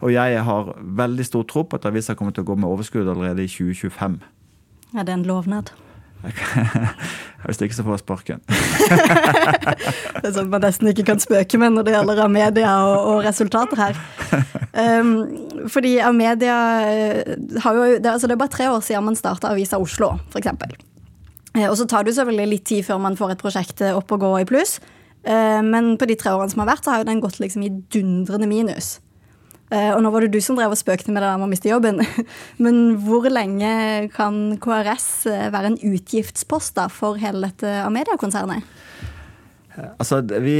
Og 0.00 0.14
jeg 0.14 0.40
har 0.46 0.74
veldig 0.80 1.28
stor 1.28 1.44
tro 1.44 1.66
på 1.68 1.76
at 1.76 1.88
avisa 1.88 2.16
kommer 2.16 2.32
til 2.32 2.46
å 2.46 2.52
gå 2.52 2.56
med 2.56 2.70
overskudd 2.70 3.08
allerede 3.08 3.44
i 3.44 3.50
2025. 3.50 4.20
Er 4.96 5.04
det 5.04 5.12
en 5.12 5.28
lovnad? 5.28 5.74
Hvis 7.46 7.60
ikke 7.64 7.76
så 7.76 7.84
får 7.86 7.94
jeg 7.96 8.02
sparken. 8.02 8.42
det 10.20 10.28
er 10.28 10.34
sånn 10.34 10.50
man 10.52 10.62
nesten 10.64 10.90
ikke 10.92 11.06
kan 11.08 11.22
spøke 11.22 11.60
med 11.60 11.74
når 11.74 11.86
det 11.86 11.94
gjelder 11.94 12.22
Amedia 12.26 12.74
og, 12.84 12.98
og 13.14 13.22
resultater 13.24 13.80
her. 13.80 14.00
Um, 14.76 15.14
fordi 15.72 15.96
Amedia 16.04 16.58
eh, 16.84 17.34
har 17.64 17.78
jo 17.78 17.88
det, 17.96 18.12
altså 18.12 18.28
det 18.28 18.36
er 18.36 18.42
bare 18.44 18.54
tre 18.54 18.68
år 18.70 18.84
siden 18.84 19.08
man 19.08 19.18
starta 19.18 19.54
Avisa 19.54 19.80
Oslo, 19.80 20.12
f.eks. 20.30 20.52
Uh, 21.56 21.66
og 21.66 21.76
så 21.80 21.88
tar 21.88 22.04
det 22.04 22.12
jo 22.12 22.20
selvfølgelig 22.20 22.52
litt 22.52 22.66
tid 22.68 22.86
før 22.86 23.00
man 23.02 23.18
får 23.18 23.34
et 23.34 23.44
prosjekt 23.44 23.84
opp 23.88 24.16
og 24.16 24.26
gå 24.26 24.34
i 24.42 24.48
pluss. 24.48 24.78
Men 25.20 25.98
på 26.00 26.06
de 26.08 26.14
tre 26.16 26.32
årene 26.32 26.48
som 26.48 26.62
har 26.62 26.70
vært, 26.70 26.86
så 26.86 26.94
har 26.94 27.02
jo 27.02 27.10
den 27.10 27.18
gått 27.20 27.42
liksom 27.42 27.64
i 27.66 27.68
dundrende 27.92 28.46
minus. 28.48 28.94
Eh, 29.70 29.92
og 29.94 30.00
nå 30.02 30.10
var 30.10 30.26
det 30.26 30.32
du 30.34 30.40
som 30.42 30.58
drev 30.58 30.74
og 30.74 30.78
spøkte 30.78 31.12
med 31.14 31.22
det 31.22 31.30
med 31.38 31.46
å 31.46 31.50
miste 31.50 31.70
jobben. 31.70 32.02
Men 32.64 32.80
hvor 33.04 33.28
lenge 33.30 34.10
kan 34.14 34.58
KRS 34.62 35.08
eh, 35.30 35.48
være 35.54 35.72
en 35.72 35.80
utgiftspost 35.92 36.74
da 36.78 36.88
for 36.90 37.20
hele 37.22 37.46
dette 37.46 37.80
Amedia-konsernet? 37.84 38.66
Altså, 39.80 40.18
vi 40.42 40.56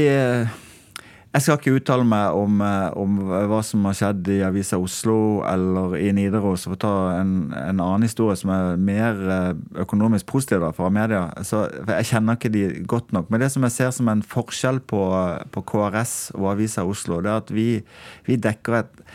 jeg 1.31 1.43
skal 1.45 1.59
ikke 1.59 1.73
uttale 1.79 2.03
meg 2.03 2.35
om, 2.35 2.57
eh, 2.65 2.97
om, 2.99 3.19
hva 3.47 3.61
som 3.63 3.85
har 3.87 3.95
skjedd 3.95 4.27
i 4.33 4.41
Avisa 4.43 4.75
Oslo 4.81 5.45
eller 5.47 5.95
i 5.95 6.09
Nidaros. 6.15 6.65
For 6.67 6.75
å 6.75 6.81
ta 6.81 6.95
en, 7.21 7.53
en, 7.55 7.79
annen 7.79 8.03
historie 8.03 8.35
som 8.39 8.51
er 8.51 8.75
mer 8.75 9.21
eh, 9.37 9.61
økonomisk 9.85 10.27
positiv 10.27 10.59
da, 10.65 10.73
fra 10.75 10.91
media. 10.91 11.29
Så, 11.47 11.63
jeg 11.87 12.09
kjenner 12.11 12.35
ikke 12.35 12.51
de 12.51 12.65
godt 12.83 13.15
nok. 13.15 13.31
Men 13.31 13.45
det 13.45 13.51
som 13.53 13.63
jeg 13.63 13.77
ser 13.77 13.95
som 13.95 14.11
en 14.11 14.25
forskjell 14.27 14.83
på, 14.91 15.01
på 15.55 15.63
KRS 15.71 16.15
og 16.35 16.51
Avisa 16.57 16.83
Oslo, 16.83 17.21
det 17.23 17.31
er 17.31 17.45
at 17.45 17.55
vi, 17.55 17.69
vi 18.27 18.39
dekker 18.41 18.81
et 18.81 19.05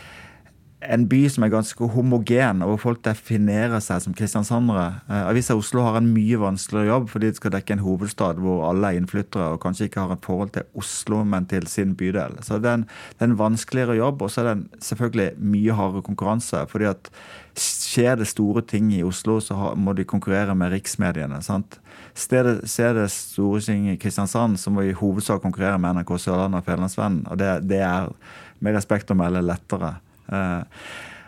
en 0.87 1.05
by 1.09 1.19
som 1.31 1.43
er 1.45 1.51
ganske 1.51 1.89
homogen, 1.93 2.61
og 2.63 2.73
hvor 2.73 2.81
folk 2.83 3.01
definerer 3.05 3.81
seg 3.83 4.01
som 4.03 4.15
kristiansandere. 4.17 4.85
Eh, 5.09 5.29
Avisa 5.29 5.57
Oslo 5.57 5.83
har 5.85 5.99
en 5.99 6.09
mye 6.13 6.39
vanskeligere 6.41 6.91
jobb 6.91 7.09
fordi 7.11 7.31
de 7.31 7.39
skal 7.39 7.53
dekke 7.55 7.75
en 7.75 7.83
hovedstad 7.83 8.39
hvor 8.43 8.63
alle 8.69 8.91
er 8.91 9.01
innflyttere 9.01 9.49
og 9.53 9.61
kanskje 9.63 9.89
ikke 9.89 10.05
har 10.05 10.15
et 10.15 10.27
forhold 10.27 10.53
til 10.55 10.67
Oslo, 10.77 11.23
men 11.27 11.47
til 11.49 11.67
sin 11.71 11.95
bydel. 11.99 12.39
Så 12.45 12.61
det 12.63 12.71
er 12.71 12.79
en, 12.81 12.87
det 12.87 13.25
er 13.25 13.31
en 13.31 13.39
vanskeligere 13.39 13.97
jobb, 13.99 14.23
og 14.23 14.31
så 14.31 14.43
er 14.43 14.49
det 14.53 14.83
selvfølgelig 14.87 15.29
mye 15.55 15.77
hardere 15.77 16.07
konkurranse. 16.07 16.63
fordi 16.71 16.89
at 16.93 17.11
skjer 17.57 18.17
det 18.19 18.27
store 18.29 18.61
ting 18.61 18.91
i 18.93 19.03
Oslo, 19.03 19.39
så 19.41 19.73
må 19.75 19.93
de 19.97 20.05
konkurrere 20.05 20.55
med 20.55 20.71
riksmediene. 20.71 21.41
sant? 21.41 21.79
Skjer 22.17 22.93
det 22.93 23.09
store 23.11 23.61
ting 23.61 23.89
i 23.89 23.97
Kristiansand, 23.97 24.57
så 24.57 24.69
må 24.71 24.81
vi 24.81 24.89
i 24.93 24.97
hovedsak 24.97 25.41
konkurrere 25.41 25.79
med 25.79 25.97
NRK 25.97 26.17
Sørlandet 26.21 26.61
og 26.61 26.65
Fedrelandsvennen. 26.65 27.23
Og 27.31 27.39
det, 27.39 27.53
det 27.69 27.81
er 27.81 28.11
med 28.59 28.77
respekt 28.77 29.11
å 29.11 29.17
melde 29.17 29.41
lettere. 29.45 29.97
Uh, 30.27 30.63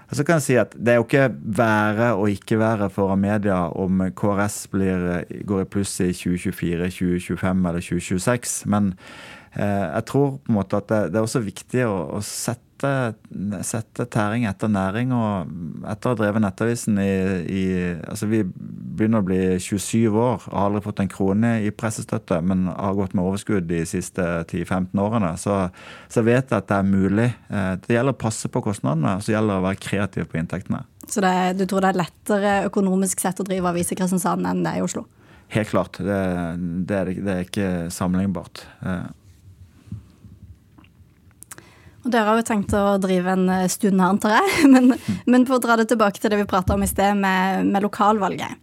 så 0.09 0.25
kan 0.25 0.39
jeg 0.39 0.45
si 0.45 0.55
at 0.57 0.73
Det 0.73 0.93
er 0.93 0.97
jo 0.97 1.05
ikke 1.05 1.27
være 1.59 2.13
og 2.17 2.31
ikke 2.33 2.57
være 2.59 2.89
foran 2.89 3.21
media 3.21 3.59
om 3.77 4.01
KrS 4.17 4.63
blir, 4.73 5.03
går 5.45 5.61
i 5.61 5.69
pluss 5.69 5.99
i 6.01 6.09
2024, 6.13 6.89
2025 6.89 7.67
eller 7.69 7.85
2026. 7.85 8.55
Men 8.73 8.93
eh, 9.53 9.85
jeg 9.85 10.05
tror 10.09 10.31
på 10.37 10.49
en 10.49 10.57
måte 10.57 10.81
at 10.81 10.89
det, 10.89 11.01
det 11.13 11.21
er 11.21 11.27
også 11.27 11.43
viktig 11.45 11.85
å, 11.85 11.93
å 12.17 12.23
sette 12.25 12.68
sette, 12.79 13.63
sette, 13.63 14.05
tæring 14.05 14.45
etter 14.47 14.69
næring. 14.71 15.11
Og 15.13 15.85
etter 15.89 16.09
å 16.09 16.13
ha 16.13 16.19
drevet 16.19 16.43
Nettavisen 16.43 16.99
i, 17.01 17.11
i, 17.49 17.63
altså 18.07 18.29
Vi 18.29 18.43
begynner 18.45 19.21
å 19.21 19.27
bli 19.27 19.41
27 19.59 20.09
år 20.09 20.45
og 20.49 20.53
har 20.53 20.67
aldri 20.67 20.83
fått 20.83 20.99
en 21.03 21.11
krone 21.11 21.53
i 21.63 21.71
pressestøtte, 21.71 22.41
men 22.41 22.67
har 22.71 22.97
gått 22.97 23.15
med 23.15 23.25
overskudd 23.25 23.67
de 23.69 23.83
siste 23.87 24.23
10-15 24.49 24.99
årene. 24.99 25.35
Så, 25.39 25.59
så 26.11 26.23
vet 26.25 26.49
jeg 26.49 26.57
at 26.57 26.71
det 26.71 26.79
er 26.79 26.89
mulig. 26.89 27.29
Eh, 27.49 27.75
det 27.85 27.95
gjelder 27.95 28.15
å 28.15 28.21
passe 28.25 28.51
på 28.51 28.63
kostnadene, 28.65 29.17
og 29.17 29.25
så 29.25 29.35
gjelder 29.35 29.55
det 29.55 29.61
å 29.61 29.67
være 29.69 29.83
kreativ 29.85 30.27
på 30.31 30.41
inntektene. 30.41 30.83
Så 31.09 31.23
det, 31.25 31.35
du 31.57 31.65
tror 31.65 31.85
det 31.85 31.93
er 31.93 32.03
lettere 32.03 32.57
økonomisk 32.67 33.23
sett 33.23 33.39
å 33.41 33.47
drive 33.47 33.71
avis 33.71 33.93
i 33.93 33.97
Kristiansand 33.97 34.45
enn 34.45 34.65
det 34.65 34.75
er 34.75 34.83
i 34.83 34.85
Oslo? 34.85 35.07
Helt 35.49 35.71
klart. 35.71 35.97
Det, 35.97 36.19
det, 36.85 36.97
er, 36.99 37.15
det 37.25 37.33
er 37.33 37.47
ikke 37.47 37.69
sammenlignbart. 37.93 38.67
Og 42.05 42.13
Dere 42.13 42.31
har 42.31 42.39
jo 42.39 42.47
tenkt 42.47 42.73
å 42.77 42.95
drive 43.01 43.35
en 43.35 43.45
eh, 43.51 43.67
stund 43.71 43.99
her, 43.99 44.13
antar 44.13 44.37
jeg. 44.37 44.69
Men, 44.73 44.93
men 45.27 45.45
for 45.47 45.57
å 45.57 45.63
dra 45.63 45.75
det 45.79 45.89
tilbake 45.91 46.21
til 46.21 46.31
det 46.31 46.39
vi 46.41 46.49
prata 46.49 46.75
om 46.75 46.83
i 46.83 46.89
sted, 46.89 47.17
med, 47.19 47.67
med 47.67 47.83
lokalvalget. 47.83 48.55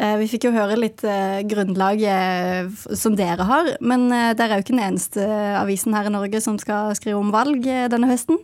Eh, 0.00 0.16
vi 0.22 0.28
fikk 0.30 0.48
jo 0.48 0.54
høre 0.54 0.78
litt 0.78 1.04
eh, 1.06 1.40
grunnlaget 1.46 2.88
som 2.98 3.14
dere 3.18 3.46
har, 3.46 3.74
men 3.84 4.08
dere 4.10 4.48
er 4.48 4.58
jo 4.58 4.64
ikke 4.64 4.74
den 4.74 4.86
eneste 4.88 5.26
avisen 5.60 5.94
her 5.94 6.08
i 6.08 6.14
Norge 6.14 6.40
som 6.42 6.56
skal 6.60 6.94
skrive 6.98 7.20
om 7.20 7.32
valg 7.34 7.66
denne 7.92 8.10
høsten. 8.10 8.40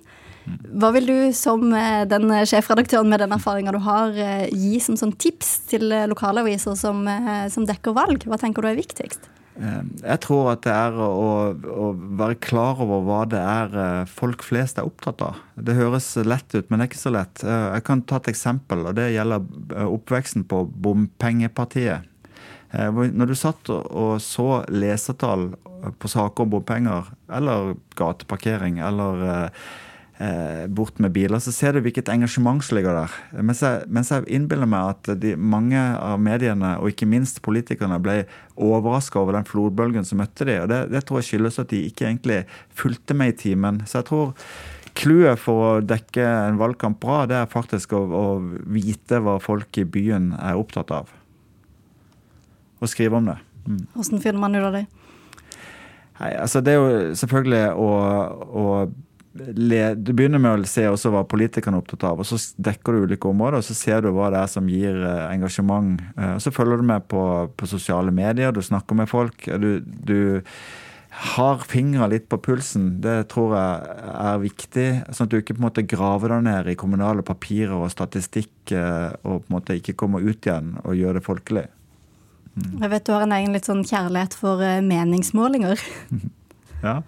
Hva 0.47 0.93
vil 0.95 1.09
du 1.09 1.17
som 1.35 1.73
den 2.07 2.31
sjefredaktøren 2.47 3.09
med 3.11 3.19
den 3.25 3.35
erfaringa 3.35 3.73
du 3.75 3.81
har, 3.83 4.13
gi 4.53 4.77
som 4.85 4.95
sånn 5.01 5.17
tips 5.19 5.57
til 5.73 5.91
lokalaviser 6.07 6.77
som, 6.79 7.03
som 7.51 7.67
dekker 7.67 7.97
valg? 7.97 8.29
Hva 8.31 8.39
tenker 8.39 8.63
du 8.63 8.71
er 8.71 8.79
viktigst? 8.79 9.27
Eh, 9.57 9.85
jeg 10.03 10.21
tror 10.25 10.51
at 10.53 10.65
det 10.67 10.73
er 10.75 10.97
å, 11.01 11.53
å, 11.57 11.87
være 12.19 12.37
klar 12.45 12.81
over 12.85 13.05
hva 13.07 13.21
det 13.31 13.41
er 13.41 13.77
eh, 13.81 14.11
folk 14.11 14.45
flest 14.45 14.81
er 14.81 14.89
opptatt 14.89 15.23
av. 15.25 15.41
Det 15.57 15.77
høres 15.79 16.11
lett 16.29 16.53
ut, 16.53 16.69
men 16.69 16.79
det 16.79 16.87
er 16.87 16.91
ikke 16.91 17.01
så 17.01 17.15
lett. 17.15 17.45
Eh, 17.45 17.69
jeg 17.79 17.87
kan 17.87 18.05
ta 18.05 18.21
et 18.21 18.31
eksempel, 18.35 18.85
og 18.85 18.99
det 18.99 19.09
gjelder 19.15 19.87
oppveksten 19.87 20.45
på 20.51 20.67
bompengepartiet. 20.69 22.13
Når 22.77 23.31
du 23.31 23.37
satt 23.39 23.69
og 23.71 24.19
så 24.21 24.59
lesertall 24.69 25.53
på 26.03 26.09
saker 26.11 26.45
om 26.45 26.51
bompenger, 26.53 27.07
eller 27.33 27.77
gateparkering, 27.97 28.81
eller 28.85 29.23
eh, 30.23 30.67
bort 30.69 30.99
med 31.03 31.13
biler, 31.15 31.41
så 31.43 31.53
ser 31.55 31.77
du 31.77 31.83
hvilket 31.85 32.11
engasjement 32.13 32.63
som 32.65 32.79
ligger 32.79 32.97
der. 32.97 33.17
Mens 33.41 33.63
jeg, 33.65 33.87
mens 33.93 34.13
jeg 34.13 34.27
innbiller 34.39 34.69
meg 34.71 34.95
at 34.95 35.11
de, 35.23 35.35
mange 35.37 35.81
av 35.81 36.21
mediene, 36.23 36.77
og 36.81 36.93
ikke 36.93 37.09
minst 37.11 37.43
politikerne, 37.47 37.99
ble 38.03 38.23
overraska 38.57 39.21
over 39.21 39.37
den 39.39 39.49
flodbølgen 39.49 40.07
som 40.09 40.23
møtte 40.23 40.49
de, 40.49 40.61
og 40.63 40.71
det, 40.73 40.81
det, 40.95 41.05
tror 41.07 41.21
jeg 41.21 41.31
skyldes 41.31 41.61
at 41.63 41.73
de 41.73 41.85
ikke 41.91 42.09
egentlig 42.09 42.43
fulgte 42.77 43.17
med 43.19 43.35
i 43.35 43.39
timen. 43.47 43.83
Så 43.87 44.01
jeg 44.01 44.11
tror 44.13 44.35
Clouet 44.97 45.37
for 45.37 45.63
å 45.63 45.73
dekke 45.85 46.25
en 46.25 46.57
valgkamp 46.61 46.97
bra, 47.03 47.25
det 47.29 47.37
er 47.37 47.51
faktisk 47.53 47.93
å, 47.93 48.01
å 48.01 48.27
vite 48.73 49.21
hva 49.21 49.37
folk 49.45 49.77
i 49.77 49.85
byen 49.85 50.31
er 50.41 50.57
opptatt 50.57 50.95
av. 51.03 51.11
Og 52.81 52.89
skrive 52.89 53.19
om 53.19 53.29
det. 53.29 53.37
Mm. 53.67 53.83
Hvordan 53.93 54.23
finner 54.23 54.41
man 54.41 54.57
ut 54.57 54.65
av 54.65 54.79
det? 54.79 54.87
Nei, 56.17 56.31
altså 56.41 56.63
Det 56.65 56.73
er 56.73 56.81
jo 56.81 57.17
selvfølgelig 57.21 57.63
å, 57.77 57.89
å 58.47 58.65
du 59.37 60.13
begynner 60.17 60.41
med 60.43 60.63
å 60.63 60.69
se 60.69 60.87
også 60.89 61.11
hva 61.15 61.23
politikerne 61.29 61.79
er 61.79 61.85
opptatt 61.85 62.07
av, 62.09 62.23
og 62.23 62.29
så 62.29 62.39
dekker 62.69 62.95
du 62.95 63.07
ulike 63.07 63.29
områder, 63.31 63.61
og 63.61 63.67
så 63.67 63.77
ser 63.77 64.03
du 64.05 64.11
hva 64.15 64.31
det 64.33 64.41
er 64.43 64.51
som 64.51 64.71
gir 64.71 64.97
eh, 64.97 65.29
engasjement. 65.31 66.01
Eh, 66.17 66.35
og 66.37 66.43
Så 66.45 66.53
følger 66.55 66.81
du 66.81 66.89
med 66.89 67.07
på, 67.11 67.23
på 67.57 67.69
sosiale 67.71 68.15
medier, 68.15 68.55
du 68.55 68.63
snakker 68.65 68.99
med 68.99 69.11
folk. 69.11 69.47
Du, 69.61 69.81
du 69.83 70.19
har 71.17 71.63
fingra 71.65 72.09
litt 72.13 72.29
på 72.29 72.39
pulsen. 72.45 72.91
Det 73.05 73.17
tror 73.33 73.55
jeg 73.57 74.11
er 74.17 74.43
viktig. 74.43 74.89
Sånn 75.17 75.29
at 75.29 75.33
du 75.33 75.39
ikke 75.39 75.57
på 75.57 75.63
en 75.63 75.69
måte 75.69 75.87
graver 75.89 76.35
deg 76.35 76.45
ned 76.49 76.69
i 76.73 76.77
kommunale 76.79 77.25
papirer 77.27 77.77
og 77.79 77.89
statistikk 77.93 78.75
eh, 78.77 79.15
og 79.23 79.47
på 79.47 79.51
en 79.51 79.57
måte 79.57 79.79
ikke 79.81 79.97
kommer 80.05 80.25
ut 80.25 80.45
igjen 80.45 80.75
og 80.85 80.99
gjør 80.99 81.19
det 81.19 81.25
folkelig. 81.27 81.67
Mm. 82.57 82.77
Jeg 82.85 82.93
vet 82.93 83.09
du 83.09 83.13
har 83.13 83.25
en 83.25 83.35
egen 83.37 83.57
litt 83.57 83.69
sånn 83.69 83.85
kjærlighet 83.85 84.37
for 84.37 84.61
meningsmålinger. 84.85 85.81
ja. 86.87 87.01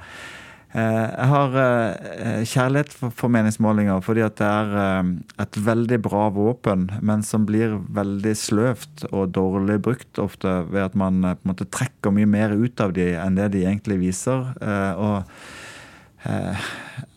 Eh, 0.76 1.06
jeg 1.08 1.28
har 1.30 1.54
eh, 1.56 2.42
kjærlighet 2.44 2.90
for 3.16 3.32
meningsmålinger 3.32 4.02
fordi 4.04 4.20
at 4.20 4.36
det 4.36 4.48
er 4.48 4.74
eh, 4.82 5.12
et 5.40 5.58
veldig 5.64 5.98
bra 6.04 6.26
våpen, 6.34 6.90
men 7.00 7.24
som 7.24 7.46
blir 7.48 7.78
veldig 7.96 8.34
sløvt 8.36 9.06
og 9.08 9.32
dårlig 9.32 9.78
brukt 9.86 10.20
ofte 10.20 10.58
ved 10.68 10.90
at 10.90 10.98
man 10.98 11.22
på 11.24 11.32
en 11.32 11.52
måte 11.54 11.68
trekker 11.72 12.12
mye 12.12 12.28
mer 12.28 12.52
ut 12.52 12.84
av 12.84 12.92
de 12.96 13.14
enn 13.16 13.38
det 13.40 13.48
de 13.56 13.64
egentlig 13.64 13.96
viser. 14.02 14.44
Og 15.00 15.24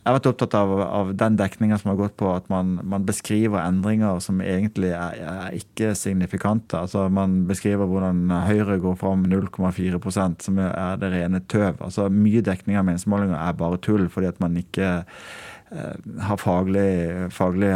jeg 0.01 0.09
har 0.09 0.15
vært 0.15 0.27
opptatt 0.31 0.55
av, 0.57 0.71
av 0.81 1.09
den 1.13 1.35
dekninga 1.37 1.77
som 1.77 1.91
har 1.91 1.97
gått 1.99 2.15
på 2.17 2.31
at 2.33 2.47
man, 2.49 2.79
man 2.89 3.03
beskriver 3.05 3.61
endringer 3.61 4.17
som 4.25 4.39
egentlig 4.41 4.89
er, 4.97 5.19
er, 5.21 5.53
ikke 5.53 5.91
signifikante. 5.97 6.79
Altså 6.79 7.03
Man 7.13 7.43
beskriver 7.45 7.85
hvordan 7.85 8.33
Høyre 8.47 8.79
går 8.81 8.97
fram 8.97 9.27
0,4% 9.29 10.41
som 10.47 10.57
er 10.63 10.97
det 10.97 11.11
rene 11.13 11.43
tøv. 11.45 11.77
Altså 11.85 12.07
Mye 12.09 12.41
dekning 12.41 12.79
av 12.81 12.87
meningsmålinger 12.89 13.37
er 13.37 13.59
bare 13.59 13.77
tull, 13.85 14.07
fordi 14.09 14.31
at 14.31 14.41
man 14.41 14.57
ikke 14.57 14.89
eh, 15.05 16.09
har 16.25 16.41
faglig, 16.41 16.89
faglig, 17.37 17.69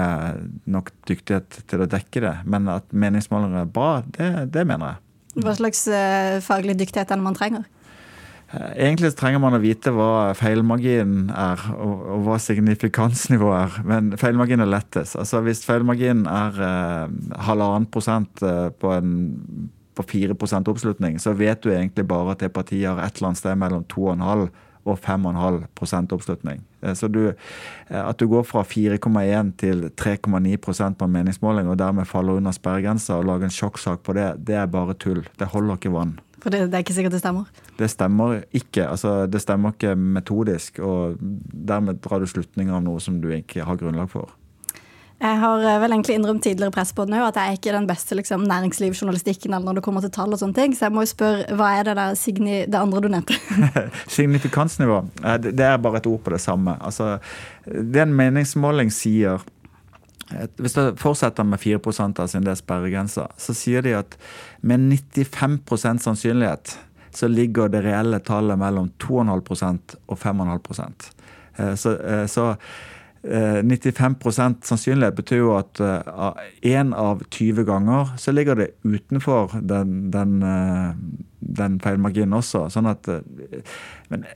nok 0.65 0.89
dyktighet 1.05 1.61
til 1.69 1.85
å 1.85 1.89
dekke 1.93 2.25
det. 2.25 2.35
Men 2.49 2.73
at 2.73 2.89
meningsmålinger 2.89 3.67
er 3.67 3.73
bra, 3.77 3.99
det, 4.17 4.31
det 4.55 4.65
mener 4.65 4.95
jeg. 4.95 5.01
Hva 5.45 5.53
slags 5.61 5.85
eh, 5.93 6.41
faglig 6.41 6.79
dyktighet 6.81 7.13
er 7.13 7.21
det 7.21 7.29
man 7.29 7.37
trenger? 7.37 7.69
Eh, 8.53 8.73
egentlig 8.87 9.11
trenger 9.17 9.41
man 9.41 9.57
å 9.57 9.61
vite 9.61 9.91
hva 9.93 10.33
feilmarginen 10.37 11.31
er, 11.33 11.61
og, 11.73 11.93
og, 12.03 12.25
hva 12.27 12.37
signifikansnivået 12.41 13.57
er. 13.57 13.79
Men 13.89 14.11
feilmarginen 14.21 14.67
er 14.67 14.73
lettest. 14.75 15.17
Altså 15.21 15.41
Hvis 15.45 15.65
feilmarginen 15.65 16.27
er 16.29 16.59
eh, 16.67 17.15
halvannen 17.47 17.89
prosent 17.91 18.43
eh, 18.45 18.69
på, 18.69 18.93
en, 18.93 19.71
på 19.97 20.05
4% 20.05 20.69
oppslutning, 20.71 21.17
så 21.21 21.33
vet 21.37 21.63
du 21.65 21.73
egentlig 21.73 22.05
bare 22.09 22.35
at 22.35 22.45
det 22.45 22.53
partiet 22.53 22.91
har 22.91 23.01
et 23.01 23.17
eller 23.17 23.33
annet 23.33 23.41
sted 23.41 23.57
mellom 23.59 23.87
2,5 23.91 24.47
og 24.85 24.99
5,5 25.01 26.13
oppslutning. 26.13 26.61
Eh, 26.85 26.93
så 26.93 27.09
du, 27.09 27.23
at 27.89 28.21
du 28.21 28.27
går 28.29 28.45
fra 28.45 28.61
4,1 28.61 29.55
til 29.57 29.87
3,9% 29.97 30.99
på 30.99 31.09
en 31.09 31.17
meningsmåling 31.17 31.71
og 31.71 31.81
dermed 31.81 32.05
faller 32.05 32.37
under 32.37 32.53
sperregrensa 32.53 33.17
og 33.17 33.25
lager 33.31 33.49
en 33.49 33.57
sjokksak 33.57 34.05
på 34.05 34.13
det, 34.19 34.29
det 34.45 34.61
er 34.61 34.69
bare 34.69 34.93
tull. 34.93 35.25
Det 35.39 35.49
holder 35.49 35.81
ikke 35.81 35.95
vann. 35.97 36.19
For 36.45 36.53
det, 36.53 36.67
det, 36.69 36.77
er 36.77 36.83
ikke 36.85 36.93
sikkert 36.93 37.15
det 37.15 37.23
stemmer? 37.23 37.47
Det 37.79 37.87
stemmer 37.89 38.43
ikke. 38.53 38.83
Altså, 38.85 39.15
det 39.25 39.39
stemmer 39.41 39.73
ikke 39.73 39.95
metodisk. 39.97 40.77
Og 40.77 41.17
dermed 41.17 41.97
drar 42.05 42.21
du 42.21 42.29
slutninger 42.29 42.75
av 42.77 42.83
noe 42.85 43.01
som 43.01 43.17
du 43.23 43.31
ikke 43.33 43.65
har 43.65 43.79
grunnlag 43.81 44.11
for. 44.13 44.29
Jeg 45.15 45.39
har 45.41 45.63
eh, 45.63 45.79
vel 45.81 45.95
egentlig 45.95 46.19
innrømt 46.19 46.43
tidligere 46.43 46.75
press 46.75 46.91
på 46.93 47.07
det 47.07 47.15
nå, 47.15 47.23
at 47.23 47.39
jeg 47.39 47.49
er 47.49 47.57
ikke 47.57 47.73
den 47.73 47.87
beste 47.89 48.17
liksom, 48.19 48.43
næringslivsjournalistikken 48.45 49.55
eller 49.55 49.65
når 49.65 49.79
det 49.79 49.83
kommer 49.87 50.03
til 50.05 50.11
tall 50.13 50.35
og 50.35 50.41
sånne 50.43 50.57
ting. 50.59 50.75
Så 50.77 50.85
jeg 50.85 50.93
må 50.93 51.05
jo 51.05 51.11
spørre, 51.15 51.57
hva 51.57 51.71
er 51.79 51.89
det 51.89 51.97
der 51.97 52.19
signi, 52.19 52.59
det 52.69 52.77
andre 52.77 53.01
du 53.01 53.09
nevnte? 53.09 53.39
Signifikansnivå. 54.17 55.01
Eh, 55.23 55.39
det 55.47 55.65
er 55.65 55.81
bare 55.81 56.03
et 56.03 56.11
ord 56.11 56.21
på 56.27 56.35
det 56.35 56.43
samme. 56.43 56.77
Altså, 56.77 57.15
det 57.65 58.05
en 58.05 58.13
meningsmåling 58.13 58.93
sier 58.93 59.41
hvis 60.57 60.73
det 60.73 60.95
fortsetter 60.97 61.45
med 61.45 61.61
4% 61.61 62.19
av 62.23 62.29
sin 62.31 62.45
del 62.45 62.57
sperregrensa, 62.57 63.27
så 63.37 63.53
sier 63.53 63.85
de 63.85 63.93
at 63.99 64.17
med 64.65 64.87
95% 65.13 66.01
sannsynlighet 66.01 66.77
så 67.15 67.29
ligger 67.31 67.69
det 67.71 67.83
reelle 67.85 68.19
tallet 68.25 68.59
mellom 68.59 68.89
2,5% 68.99 69.95
og 70.07 70.19
5,5 70.19 71.09
eh, 71.57 71.75
Så, 71.75 71.97
eh, 71.97 72.25
så 72.25 72.55
95 73.25 74.15
eh, 74.25 74.55
sannsynlighet 74.61 75.15
betyr 75.15 75.39
jo 75.39 75.53
at 75.57 75.79
én 76.61 76.91
av 76.93 77.23
20 77.29 77.63
ganger 77.65 78.11
så 78.21 78.31
ligger 78.31 78.59
det 78.59 78.67
utenfor 78.83 79.55
den, 79.61 80.11
den, 80.11 80.35
den 81.39 81.79
feilmarginen 81.81 82.37
også. 82.37 82.67
Sånn 82.69 82.91
at 82.91 83.09
Men 84.09 84.27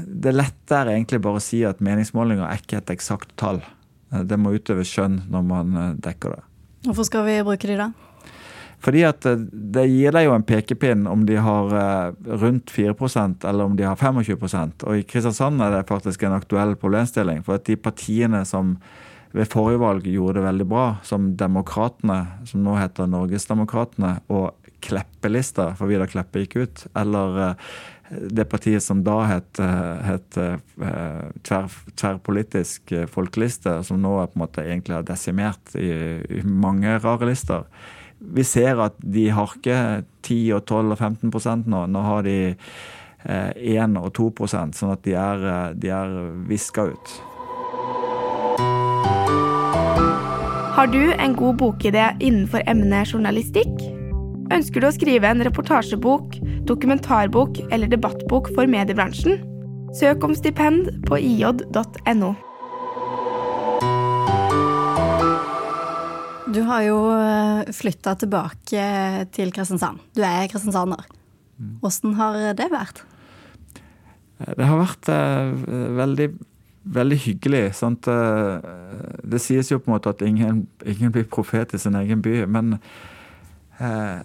det 0.00 0.32
lette 0.32 0.78
er 0.78 0.94
egentlig 0.94 1.20
bare 1.20 1.40
å 1.40 1.44
si 1.44 1.60
at 1.68 1.82
meningsmålinger 1.84 2.46
er 2.48 2.62
ikke 2.62 2.80
et 2.80 2.94
eksakt 2.96 3.34
tall. 3.36 3.60
Eh, 4.12 4.24
det 4.24 4.38
må 4.40 4.54
utøves 4.56 4.90
skjønn 4.90 5.22
når 5.32 5.48
man 5.48 5.74
eh, 5.76 5.96
dekker 6.04 6.36
det. 6.36 6.44
Hvorfor 6.86 7.08
skal 7.08 7.26
vi 7.26 7.40
bruke 7.46 7.70
de 7.70 7.78
da? 7.80 7.88
Fordi 8.84 9.02
at 9.08 9.26
eh, 9.26 9.42
det 9.50 9.88
gir 9.90 10.14
deg 10.14 10.28
jo 10.28 10.36
en 10.36 10.46
pekepinn 10.46 11.08
om 11.10 11.26
de 11.28 11.38
har 11.42 11.74
rundt 12.42 12.72
4% 12.74 13.48
eller 13.48 13.64
om 13.64 13.76
de 13.78 13.86
har 13.88 13.98
25% 13.98 14.86
Og 14.86 15.00
i 15.00 15.04
Kristiansand 15.08 15.62
er 15.64 15.74
det 15.74 15.88
faktisk 15.90 16.24
en 16.24 16.38
aktuell 16.38 16.76
problemstilling. 16.78 17.44
For 17.46 17.58
at 17.58 17.66
de 17.68 17.76
partiene 17.76 18.44
som 18.48 18.76
ved 19.36 19.50
forrige 19.52 19.82
valg 19.82 20.06
gjorde 20.08 20.38
det 20.38 20.46
veldig 20.46 20.66
bra, 20.70 20.84
som 21.04 21.34
Demokratene, 21.36 22.22
som 22.48 22.62
nå 22.64 22.78
heter 22.78 23.10
Norgesdemokratene, 23.12 24.14
og 24.32 24.54
Kleppelista, 24.80 25.74
for 25.76 25.90
Vidar 25.90 26.08
Kleppe 26.08 26.46
gikk 26.46 26.56
ut, 26.56 26.84
eller 26.96 27.36
det 28.10 28.44
partiet 28.48 28.82
som 28.82 29.02
da 29.04 29.18
het, 29.28 29.60
het 30.04 30.38
eh, 30.40 30.56
tver, 31.44 31.68
tverrpolitisk 31.98 32.92
eh, 32.92 33.06
folkeliste, 33.10 33.78
som 33.84 34.00
nå 34.02 34.14
på 34.16 34.38
en 34.38 34.44
måte 34.44 34.64
egentlig 34.64 34.96
har 34.96 35.06
desimert 35.08 35.74
i, 35.76 35.90
i, 36.24 36.42
mange 36.44 36.98
rare 37.02 37.28
lister. 37.28 37.66
Vi 38.18 38.44
ser 38.46 38.80
at 38.82 38.96
de 38.98 39.28
har 39.34 39.52
ikke 39.58 39.80
10 40.26 40.38
og 40.56 40.64
12 40.64 40.94
og 40.96 40.98
15% 40.98 41.68
nå. 41.70 41.84
Nå 41.92 42.04
har 42.06 42.24
de 42.26 42.38
1 42.48 43.28
eh, 43.28 44.00
og 44.00 44.10
2 44.16 44.48
sånn 44.48 44.94
at 44.94 45.04
de 45.04 45.14
er, 45.18 45.46
de 45.76 45.92
er 45.92 46.18
viska 46.48 46.88
ut. 46.88 47.14
Har 50.78 50.86
du 50.86 51.10
en 51.10 51.34
god 51.34 51.56
bokidé 51.58 52.12
innenfor 52.22 52.62
emnet 52.70 53.10
journalistikk? 53.10 53.97
Ønsker 54.48 54.80
du 54.80 54.86
å 54.88 54.94
skrive 54.94 55.28
en 55.28 55.44
reportasjebok, 55.44 56.38
dokumentarbok 56.68 57.58
eller 57.68 57.90
debattbok 57.92 58.48
for 58.56 58.70
mediebransjen? 58.70 59.42
Søk 59.98 60.24
om 60.24 60.32
stipend 60.36 60.88
på 61.08 61.18
ij.no. 61.20 62.30
Du 66.48 66.62
har 66.64 66.86
jo 66.86 66.96
eh, 67.12 67.68
flytta 67.76 68.14
tilbake 68.22 68.86
til 69.36 69.52
Kristiansand. 69.52 70.00
Du 70.16 70.24
er 70.24 70.48
kristiansander. 70.48 71.04
Åssen 71.84 72.16
har 72.16 72.38
det 72.56 72.70
vært? 72.72 73.02
Det 74.38 74.64
har 74.64 74.80
vært 74.80 75.12
eh, 75.12 75.52
veldig, 75.98 76.30
veldig 76.96 77.20
hyggelig. 77.26 77.62
Sant? 77.76 78.08
Eh, 78.08 78.72
det 79.28 79.42
sies 79.44 79.68
jo 79.74 79.80
på 79.82 79.90
en 79.90 79.98
måte 79.98 80.14
at 80.14 80.24
ingen, 80.24 80.64
ingen 80.88 81.12
blir 81.12 81.28
profet 81.28 81.76
i 81.76 81.82
sin 81.84 82.00
egen 82.00 82.24
by. 82.24 82.46
Men 82.48 82.78
eh, 83.76 84.24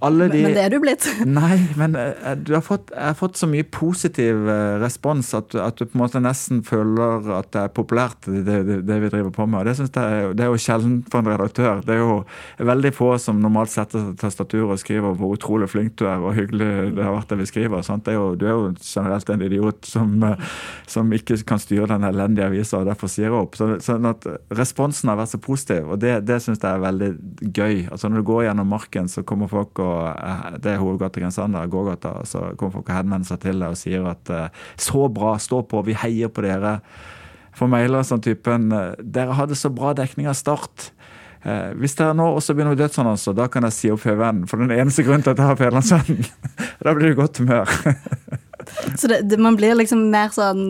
alle 0.00 0.28
de 0.30 0.42
Men 0.44 0.54
det 0.54 0.62
er 0.62 0.70
du 0.70 0.78
blitt. 0.82 1.06
Nei, 1.26 1.56
men 1.78 1.96
eh, 1.98 2.36
du 2.38 2.52
har 2.54 2.62
fått, 2.62 2.92
jeg 2.94 3.02
har 3.02 3.16
fått 3.18 3.38
så 3.40 3.48
mye 3.50 3.66
positiv 3.66 4.46
eh, 4.46 4.76
respons 4.78 5.32
at, 5.34 5.56
at 5.58 5.80
du 5.80 5.88
på 5.88 5.98
en 5.98 6.02
måte 6.04 6.22
nesten 6.22 6.60
føler 6.66 7.26
at 7.34 7.50
det 7.54 7.64
er 7.64 7.72
populært, 7.74 8.28
det, 8.28 8.44
det, 8.46 8.76
det 8.86 8.98
vi 9.02 9.10
driver 9.10 9.32
på 9.34 9.46
med. 9.50 9.60
Og 9.60 9.66
det, 9.66 9.74
synes 9.80 9.90
jeg, 9.90 10.28
det 10.38 10.44
er 10.46 10.52
jo 10.52 10.60
sjelden 10.62 11.00
for 11.10 11.24
en 11.24 11.32
redaktør. 11.32 11.82
Det 11.82 11.96
er 11.96 12.02
jo 12.04 12.20
veldig 12.70 12.92
få 12.94 13.10
som 13.22 13.40
normalt 13.42 13.72
setter 13.74 14.12
tastaturet 14.20 14.76
og 14.76 14.82
skriver 14.82 15.18
hvor 15.18 15.34
utrolig 15.34 15.70
flink 15.72 15.96
du 15.98 16.06
er 16.06 16.22
og 16.22 16.36
hyggelig 16.38 16.94
det 16.94 17.02
har 17.02 17.16
vært 17.16 17.34
det 17.34 17.40
vi 17.42 17.48
skriver. 17.50 17.82
Sant? 17.86 18.06
Det 18.06 18.14
er 18.14 18.20
jo, 18.20 18.30
du 18.38 18.46
er 18.46 18.54
jo 18.54 18.70
generelt 18.78 19.34
en 19.34 19.44
idiot 19.48 19.90
som, 19.90 20.14
eh, 20.30 20.46
som 20.86 21.10
ikke 21.14 21.40
kan 21.48 21.58
styre 21.62 21.90
den 21.90 22.06
elendige 22.06 22.46
avisa 22.46 22.84
og 22.84 22.86
derfor 22.92 23.10
sier 23.10 23.34
opp. 23.34 23.58
Så, 23.58 23.72
sånn 23.82 24.06
at 24.06 24.30
responsen 24.54 25.10
har 25.10 25.18
vært 25.18 25.34
så 25.34 25.42
positiv, 25.42 25.90
og 25.90 25.98
det, 26.06 26.20
det 26.28 26.38
syns 26.44 26.62
jeg 26.62 26.70
er 26.70 26.86
veldig 26.86 27.12
gøy. 27.50 27.76
Altså 27.90 28.06
Når 28.06 28.22
du 28.22 28.28
går 28.30 28.46
gjennom 28.46 28.74
marken, 28.78 29.10
så 29.10 29.26
kommer 29.26 29.50
folk 29.50 29.82
og 29.82 29.87
Det 30.62 30.72
er 30.72 30.80
hovedgata 30.82 31.20
Grensander, 31.20 31.68
gågata. 31.70 32.14
Så 32.28 32.50
kommer 32.58 32.78
folk 32.78 32.90
og 32.90 32.96
henvender 32.96 33.28
seg 33.28 33.42
til 33.44 33.62
deg 33.62 33.74
og 33.74 33.80
sier 33.80 34.08
at 34.10 34.32
eh, 34.34 34.66
så 34.80 35.06
bra, 35.12 35.36
stå 35.42 35.62
på, 35.68 35.82
vi 35.86 35.96
heier 35.98 36.32
på 36.32 36.44
dere. 36.46 36.78
Får 37.58 37.70
mailer 37.72 38.06
sånn 38.06 38.22
typen 38.22 38.70
eh, 38.74 38.94
Dere 39.02 39.36
hadde 39.38 39.58
så 39.58 39.70
bra 39.74 39.94
dekning 39.98 40.30
av 40.30 40.38
start. 40.38 40.90
Eh, 41.42 41.70
hvis 41.78 41.96
dere 41.98 42.16
nå 42.18 42.26
også 42.34 42.54
begynner 42.54 42.74
med 42.74 42.82
dødsannonser, 42.82 43.36
da 43.38 43.48
kan 43.52 43.66
jeg 43.68 43.76
si 43.76 43.94
opp 43.94 44.04
FVN. 44.04 44.44
For 44.50 44.60
den 44.62 44.74
eneste 44.74 45.06
grunnen 45.06 45.26
til 45.26 45.36
at 45.36 45.42
jeg 45.42 45.52
har 45.52 45.60
Fedrelandsvennen. 45.60 46.28
da 46.84 46.94
blir 46.94 47.12
det 47.12 47.18
godt 47.20 47.42
humør. 47.42 47.74
Så 48.96 49.08
det, 49.10 49.20
det, 49.30 49.38
man 49.42 49.56
blir 49.58 49.76
liksom 49.78 50.08
mer 50.12 50.32
sånn 50.34 50.62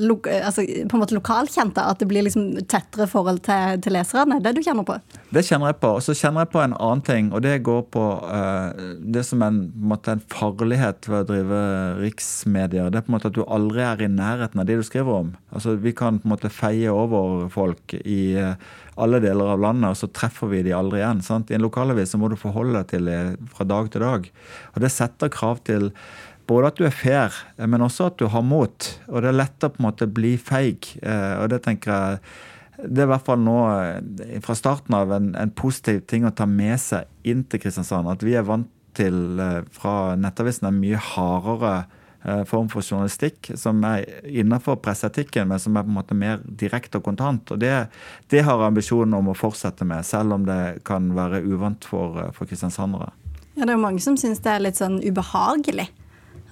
lo, 0.00 0.18
altså, 0.28 0.64
på 0.64 0.96
en 0.96 1.02
måte 1.02 1.16
lokalkjent, 1.16 1.78
at 1.80 2.00
det 2.00 2.08
blir 2.10 2.26
liksom 2.26 2.52
tettere 2.70 3.08
forhold 3.10 3.42
til, 3.46 3.80
til 3.84 3.96
leserne? 3.96 4.40
Det 4.44 4.54
du 4.56 4.62
kjenner 4.64 4.86
på? 4.86 4.98
Det 5.34 5.44
kjenner 5.46 5.72
jeg 5.72 5.80
på. 5.82 5.92
Og 5.98 6.04
så 6.06 6.16
kjenner 6.16 6.44
jeg 6.44 6.52
på 6.54 6.62
en 6.62 6.76
annen 6.76 7.04
ting, 7.06 7.32
og 7.34 7.42
det 7.46 7.56
går 7.66 7.82
på 7.94 8.04
uh, 8.22 8.70
det 9.00 9.24
som 9.28 9.42
en, 9.46 9.64
på 9.72 9.82
en, 9.82 9.90
måte, 9.94 10.14
en 10.14 10.24
farlighet 10.32 11.10
ved 11.10 11.24
å 11.24 11.28
drive 11.32 11.64
riksmedier. 12.02 12.92
Det 12.92 13.00
er 13.00 13.06
på 13.06 13.12
en 13.12 13.18
måte 13.18 13.32
at 13.32 13.38
du 13.38 13.44
aldri 13.44 13.84
er 13.86 14.04
i 14.04 14.10
nærheten 14.12 14.62
av 14.62 14.68
de 14.68 14.78
du 14.78 14.86
skriver 14.86 15.20
om. 15.24 15.34
Altså 15.54 15.76
Vi 15.80 15.94
kan 15.96 16.20
på 16.20 16.28
en 16.28 16.34
måte 16.36 16.52
feie 16.52 16.92
over 16.92 17.48
folk 17.52 17.96
i 18.02 18.22
uh, 18.38 18.54
alle 19.00 19.18
deler 19.22 19.54
av 19.54 19.62
landet, 19.62 19.90
og 19.90 19.98
så 19.98 20.10
treffer 20.14 20.50
vi 20.52 20.62
de 20.66 20.74
aldri 20.76 21.00
igjen. 21.00 21.22
sant? 21.24 21.50
I 21.50 21.58
en 21.58 21.64
lokalavis 21.66 22.14
så 22.14 22.20
må 22.20 22.30
du 22.30 22.38
forholde 22.38 22.78
deg 22.78 22.92
til 22.92 23.10
det 23.10 23.22
fra 23.54 23.66
dag 23.66 23.90
til 23.90 24.04
dag. 24.04 24.28
Og 24.74 24.84
det 24.84 24.92
setter 24.94 25.32
krav 25.34 25.64
til 25.66 25.90
både 26.46 26.70
at 26.70 26.80
du 26.80 26.86
er 26.86 26.94
fair, 26.94 27.36
eh, 27.56 27.68
men 27.70 27.84
også 27.84 28.10
at 28.10 28.18
du 28.20 28.26
har 28.32 28.44
mot. 28.46 28.90
Og 29.08 29.22
det 29.22 29.30
er 29.30 29.38
lett 29.38 29.66
å 29.66 29.72
på 29.72 29.82
en 29.82 29.88
måte 29.88 30.10
bli 30.10 30.36
feig. 30.40 30.94
eh, 31.02 31.40
Og 31.42 31.48
det 31.52 31.62
tenker 31.64 31.92
jeg 31.92 32.20
det 32.74 33.04
er 33.04 33.06
i 33.06 33.12
hvert 33.12 33.24
fall 33.24 33.38
nå 33.38 33.58
eh, 33.70 34.40
fra 34.42 34.56
starten 34.58 34.96
av 34.98 35.12
en, 35.14 35.34
en 35.38 35.50
positiv 35.50 36.02
ting 36.10 36.26
å 36.26 36.34
ta 36.34 36.46
med 36.46 36.74
seg 36.82 37.06
inn 37.22 37.44
til 37.44 37.62
Kristiansand. 37.62 38.10
At 38.10 38.24
vi 38.26 38.34
er 38.34 38.46
vant 38.46 38.68
til 38.94 39.40
fra 39.74 40.14
Nettavisen 40.14 40.68
en 40.68 40.76
mye 40.78 40.98
hardere 41.02 41.84
form 42.46 42.68
for 42.70 42.80
journalistikk 42.80 43.50
som 43.58 43.82
er 43.84 44.04
innenfor 44.22 44.78
presseetikken, 44.80 45.48
men 45.50 45.58
som 45.60 45.74
er 45.76 45.82
på 45.82 45.90
en 45.90 45.96
måte 45.96 46.14
mer 46.16 46.38
direkte 46.46 47.00
og 47.00 47.08
kontant. 47.08 47.50
Og 47.50 47.58
det, 47.58 47.72
det 48.30 48.44
har 48.46 48.62
ambisjonen 48.62 49.18
om 49.18 49.32
å 49.32 49.34
fortsette 49.36 49.84
med, 49.84 50.06
selv 50.06 50.38
om 50.38 50.46
det 50.46 50.84
kan 50.86 51.10
være 51.18 51.42
uvant 51.42 51.84
for, 51.84 52.22
for 52.38 52.46
kristiansandere. 52.46 53.10
Ja, 53.54 53.66
det 53.66 53.74
er 53.74 53.76
jo 53.76 53.84
mange 53.84 54.02
som 54.02 54.16
syns 54.18 54.40
det 54.46 54.54
er 54.54 54.62
litt 54.62 54.78
sånn 54.78 55.02
ubehagelig. 55.02 55.90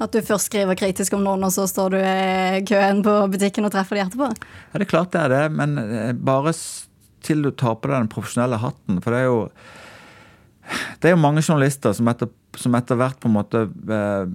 At 0.03 0.15
du 0.15 0.23
først 0.27 0.51
skriver 0.51 0.79
kritisk 0.79 1.15
om 1.17 1.23
noen, 1.25 1.45
og 1.47 1.53
så 1.55 1.69
står 1.71 1.95
du 1.95 1.99
i 2.01 2.63
køen 2.69 3.05
på 3.07 3.15
butikken 3.33 3.69
og 3.69 3.75
treffer 3.75 3.99
de 3.99 4.07
etterpå. 4.07 4.31
Ja, 4.33 4.81
det 4.81 4.87
er 4.89 4.91
klart 4.91 5.13
det 5.15 5.23
er 5.23 5.33
det, 5.37 5.45
men 5.55 5.79
eh, 5.79 6.11
bare 6.17 6.55
til 7.23 7.45
du 7.47 7.53
tar 7.55 7.79
på 7.79 7.91
deg 7.91 8.01
den 8.01 8.13
profesjonelle 8.13 8.59
hatten. 8.59 8.99
For 9.05 9.15
det 9.15 9.23
er 9.23 9.31
jo 9.31 9.41
det 11.03 11.11
er 11.11 11.17
jo 11.17 11.23
mange 11.23 11.43
journalister 11.43 11.95
som 11.97 12.09
etter, 12.11 12.31
som 12.59 12.75
etter 12.79 12.99
hvert 12.99 13.19
på 13.21 13.31
en 13.31 13.35
måte 13.35 13.65
eh, 13.67 14.31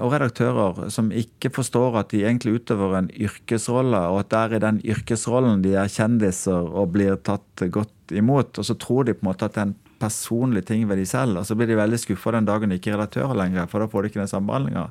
og 0.00 0.12
redaktører 0.14 0.88
som 0.92 1.10
ikke 1.12 1.50
forstår 1.52 1.98
at 2.00 2.12
de 2.14 2.22
egentlig 2.24 2.56
utøver 2.60 2.94
en 2.96 3.10
yrkesrolle, 3.12 3.98
og 4.08 4.22
at 4.22 4.30
det 4.32 4.40
er 4.40 4.54
i 4.56 4.62
den 4.64 4.78
yrkesrollen 4.94 5.64
de 5.64 5.74
er 5.76 5.90
kjendiser 5.92 6.68
og 6.70 6.94
blir 6.94 7.18
tatt 7.20 7.64
godt 7.74 8.14
imot. 8.16 8.56
Og 8.60 8.68
så 8.68 8.76
tror 8.80 9.08
de 9.08 9.16
på 9.16 9.26
en 9.26 9.30
måte 9.32 9.48
at 9.48 9.58
det 9.58 9.66
er 10.02 10.06
en 10.06 10.10
personlig 10.10 10.64
ting 10.68 10.88
ved 10.90 10.98
de 11.00 11.06
selv, 11.08 11.38
og 11.40 11.46
så 11.46 11.56
blir 11.58 11.70
de 11.70 11.78
veldig 11.78 12.00
skuffa 12.02 12.34
den 12.36 12.48
dagen 12.48 12.72
de 12.72 12.78
ikke 12.80 12.92
er 12.92 12.98
redaktører 12.98 13.38
lenger, 13.38 13.68
for 13.70 13.82
da 13.82 13.90
får 13.90 14.02
de 14.02 14.12
ikke 14.12 14.22
den 14.22 14.32
sambehandlinga. 14.32 14.88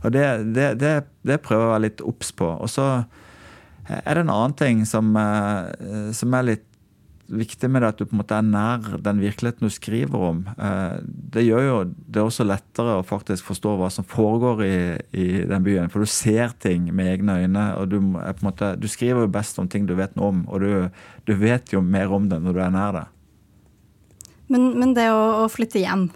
Og 0.00 0.14
det, 0.14 0.26
det, 0.56 0.68
det, 0.80 0.94
det 1.28 1.42
prøver 1.44 1.64
jeg 1.64 1.70
å 1.70 1.74
være 1.74 1.86
litt 1.86 2.02
obs 2.08 2.32
på. 2.32 2.48
Og 2.56 2.70
så 2.72 2.88
er 3.90 4.16
det 4.16 4.24
en 4.24 4.32
annen 4.32 4.56
ting 4.56 4.82
som, 4.88 5.12
eh, 5.16 6.10
som 6.16 6.34
er 6.36 6.48
litt 6.54 6.66
viktig 7.30 7.68
med 7.70 7.84
det 7.84 7.90
at 7.92 8.00
du 8.00 8.06
på 8.08 8.16
en 8.16 8.20
måte 8.24 8.34
er 8.34 8.46
nær 8.46 8.96
den 9.04 9.20
virkeligheten 9.22 9.68
du 9.68 9.72
skriver 9.72 10.24
om. 10.30 10.40
Eh, 10.58 10.96
Det 11.30 11.44
gjør 11.46 11.62
jo 11.66 11.76
det 12.10 12.22
også 12.22 12.46
lettere 12.46 12.96
å 12.98 13.06
faktisk 13.06 13.46
forstå 13.46 13.76
hva 13.78 13.90
som 13.92 14.06
foregår 14.08 14.64
i, 14.66 14.78
i 15.14 15.28
den 15.46 15.62
byen. 15.66 15.90
For 15.92 16.02
du 16.02 16.10
ser 16.10 16.56
ting 16.58 16.90
med 16.94 17.12
egne 17.12 17.38
øyne, 17.44 17.66
og 17.78 17.90
du, 17.92 18.00
er 18.18 18.34
måte, 18.42 18.74
du 18.80 18.88
skriver 18.90 19.26
jo 19.26 19.32
best 19.32 19.58
om 19.62 19.68
ting 19.70 19.86
du 19.86 19.94
vet 19.98 20.16
noe 20.18 20.32
om. 20.34 20.44
Og 20.50 20.60
du, 20.64 20.70
du 21.26 21.34
vet 21.38 21.72
jo 21.72 21.82
mer 21.84 22.10
om 22.12 22.28
det 22.30 22.40
når 22.42 22.56
du 22.56 22.62
er 22.64 22.74
nær 22.74 22.98
det. 22.98 23.06
Men, 24.50 24.72
men 24.80 24.94
det 24.96 25.06
å, 25.14 25.44
å 25.44 25.50
flytte 25.50 25.82
hjem, 25.82 26.08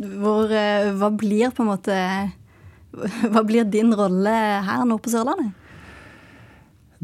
hvor, 0.00 0.48
eh, 0.48 0.90
hva 0.96 1.10
blir 1.12 1.52
på 1.52 1.64
en 1.64 1.74
måte 1.74 1.96
Hva 3.30 3.42
blir 3.46 3.68
din 3.70 3.92
rolle 3.94 4.32
her 4.66 4.86
nå 4.88 4.96
på 4.98 5.12
Sørlandet? 5.12 5.52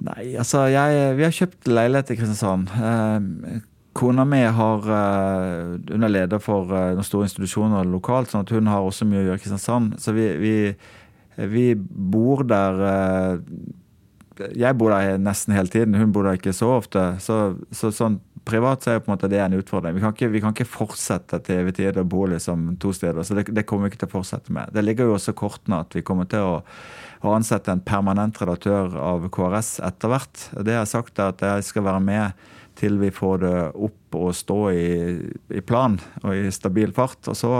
Nei, 0.07 0.33
altså 0.37 0.65
jeg, 0.73 1.13
Vi 1.17 1.25
har 1.25 1.35
kjøpt 1.37 1.69
leilighet 1.71 2.11
i 2.11 2.17
Kristiansand. 2.19 2.73
Eh, 2.73 3.61
kona 3.97 4.25
mi 4.29 4.43
har 4.59 4.89
eh, 4.97 5.77
Hun 5.93 6.09
er 6.09 6.13
leder 6.13 6.43
for 6.43 6.73
noen 6.73 7.07
store 7.07 7.29
institusjoner 7.29 7.87
lokalt, 7.89 8.33
sånn 8.33 8.49
at 8.49 8.55
hun 8.57 8.73
har 8.73 8.85
også 8.85 9.07
mye 9.09 9.23
å 9.23 9.27
gjøre 9.29 9.39
i 9.39 9.45
Kristiansand. 9.45 10.01
Så 10.03 10.17
vi, 10.17 10.27
vi, 10.41 10.57
vi 11.53 11.67
bor 11.77 12.43
der 12.49 12.83
Jeg 14.57 14.77
bor 14.81 14.97
der 14.97 15.21
nesten 15.21 15.55
hele 15.57 15.71
tiden, 15.73 16.01
hun 16.01 16.17
bor 16.17 16.27
der 16.27 16.41
ikke 16.41 16.57
så 16.57 16.75
ofte. 16.81 17.13
Så, 17.23 17.59
så 17.71 17.93
sånn 17.95 18.19
privat 18.47 18.85
så 18.85 18.93
er 18.93 19.01
på 19.03 19.11
en 19.11 19.17
måte 19.17 19.31
det 19.31 19.41
en 19.43 19.57
utfordring. 19.59 19.97
Vi 19.97 20.05
kan 20.05 20.15
ikke, 20.15 20.31
vi 20.33 20.43
kan 20.45 20.55
ikke 20.55 20.69
fortsette 20.71 21.41
til 21.47 21.65
evig 21.65 21.77
tid 21.81 21.99
å 21.99 22.07
bo 22.07 22.25
liksom 22.31 22.77
to 22.83 22.93
steder. 22.95 23.27
Så 23.27 23.35
det, 23.39 23.49
det 23.55 23.67
kommer 23.67 23.87
vi 23.87 23.95
ikke 23.95 24.05
til 24.05 24.13
å 24.13 24.17
fortsette 24.19 24.55
med. 24.55 24.71
Det 24.75 24.85
ligger 24.85 25.11
jo 25.11 25.17
også 25.19 25.35
kortene 25.37 25.83
at 25.83 25.99
vi 25.99 26.05
kommer 26.07 26.31
til 26.31 26.47
å 26.47 26.55
å 27.25 27.35
ansette 27.37 27.73
en 27.73 27.83
permanent 27.85 28.37
redaktør 28.41 28.97
av 29.01 29.27
KRS 29.33 29.77
etter 29.87 30.13
hvert. 30.13 30.49
Det 30.53 30.75
jeg 30.75 30.83
har 30.83 30.91
sagt 30.91 31.21
er 31.21 31.33
at 31.33 31.45
jeg 31.45 31.69
skal 31.71 31.87
være 31.87 32.03
med 32.05 32.49
til 32.77 32.99
vi 33.01 33.13
får 33.15 33.39
det 33.41 33.55
opp 33.89 34.19
og 34.19 34.35
stå 34.37 34.59
i, 34.73 34.89
i 35.49 35.63
plan 35.65 35.97
og 36.23 36.35
i 36.37 36.51
stabil 36.53 36.93
fart. 36.97 37.23
Og 37.33 37.39
så 37.39 37.53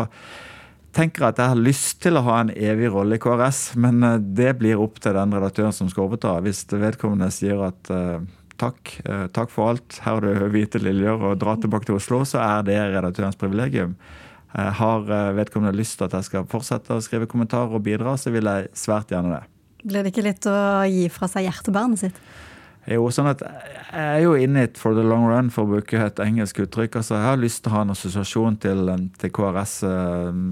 tenker 0.97 1.25
jeg 1.25 1.35
at 1.35 1.41
jeg 1.43 1.53
har 1.55 1.63
lyst 1.69 2.01
til 2.05 2.19
å 2.19 2.25
ha 2.29 2.41
en 2.43 2.53
evig 2.53 2.91
rolle 2.93 3.17
i 3.17 3.23
KRS, 3.23 3.63
men 3.81 4.05
eh, 4.05 4.19
det 4.21 4.55
blir 4.61 4.81
opp 4.81 5.01
til 5.03 5.17
den 5.17 5.35
redaktøren 5.37 5.75
som 5.77 5.89
skal 5.93 6.07
overta. 6.07 6.37
Hvis 6.45 6.65
vedkommende 6.73 7.31
sier 7.35 7.65
at 7.69 7.93
eh, 7.93 8.21
takk, 8.61 9.01
eh, 9.05 9.27
takk 9.35 9.53
for 9.53 9.73
alt, 9.73 9.99
her 10.05 10.19
har 10.19 10.25
du 10.25 10.49
hvite 10.53 10.81
liljer 10.83 11.21
og 11.31 11.39
dra 11.41 11.57
tilbake 11.61 11.89
til 11.89 11.99
Oslo, 11.99 12.23
så 12.29 12.41
er 12.43 12.65
det 12.67 12.79
redaktørens 12.95 13.39
privilegium. 13.41 13.97
Eh, 14.55 14.73
Har 14.81 15.07
eh, 15.11 15.35
vedkommende 15.37 15.77
lyst 15.77 15.99
til 15.99 16.09
at 16.09 16.17
jeg 16.19 16.31
skal 16.31 16.49
fortsette 16.51 16.95
å 16.95 17.05
skrive 17.05 17.29
kommentarer 17.31 17.77
og 17.77 17.85
bidra, 17.87 18.17
så 18.17 18.33
vil 18.35 18.49
jeg 18.49 18.73
svært 18.77 19.13
gjerne 19.13 19.39
det. 19.39 19.45
Blir 19.87 20.03
det 20.03 20.13
ikke 20.15 20.27
litt 20.27 20.49
å 20.51 20.59
gi 20.91 21.07
fra 21.13 21.29
seg 21.31 21.47
hjertebarnet 21.47 22.07
sitt? 22.07 22.21
Jo, 22.87 23.09
sånn 23.11 23.27
at 23.33 23.41
Jeg 23.43 23.99
er 23.99 24.21
jo 24.23 24.35
in 24.39 24.57
it 24.61 24.77
for 24.79 24.95
the 24.95 25.03
long 25.03 25.25
run, 25.27 25.49
for 25.51 25.67
å 25.67 25.73
bruke 25.73 25.99
et 25.99 26.21
engelsk 26.23 26.61
uttrykk. 26.63 27.01
altså 27.01 27.17
Jeg 27.17 27.25
har 27.25 27.41
lyst 27.41 27.63
til 27.65 27.73
å 27.73 27.75
ha 27.75 27.81
en 27.83 27.91
assosiasjon 27.91 28.59
til, 28.63 28.93
til 29.19 29.33
KRS 29.35 29.73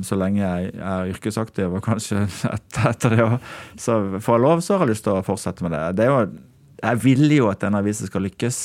så 0.03 0.19
lenge 0.19 0.43
jeg 0.43 0.73
er 0.75 1.13
yrkesaktiv, 1.13 1.77
og 1.77 1.85
kanskje 1.87 2.25
etter, 2.27 2.89
etter 2.93 3.15
det 3.15 3.23
òg. 3.23 3.37
Så 3.79 4.01
får 4.19 4.35
jeg 4.35 4.45
lov, 4.47 4.65
så 4.67 4.75
har 4.75 4.87
jeg 4.87 4.97
lyst 4.97 5.07
til 5.07 5.15
å 5.15 5.23
fortsette 5.23 5.63
med 5.63 5.77
det. 5.77 5.85
det 6.01 6.09
er 6.09 6.11
jo, 6.11 6.27
jeg 6.85 7.03
vil 7.05 7.33
jo 7.33 7.49
at 7.51 7.65
denne 7.65 7.81
avisen 7.81 8.11
skal 8.11 8.25
lykkes. 8.27 8.61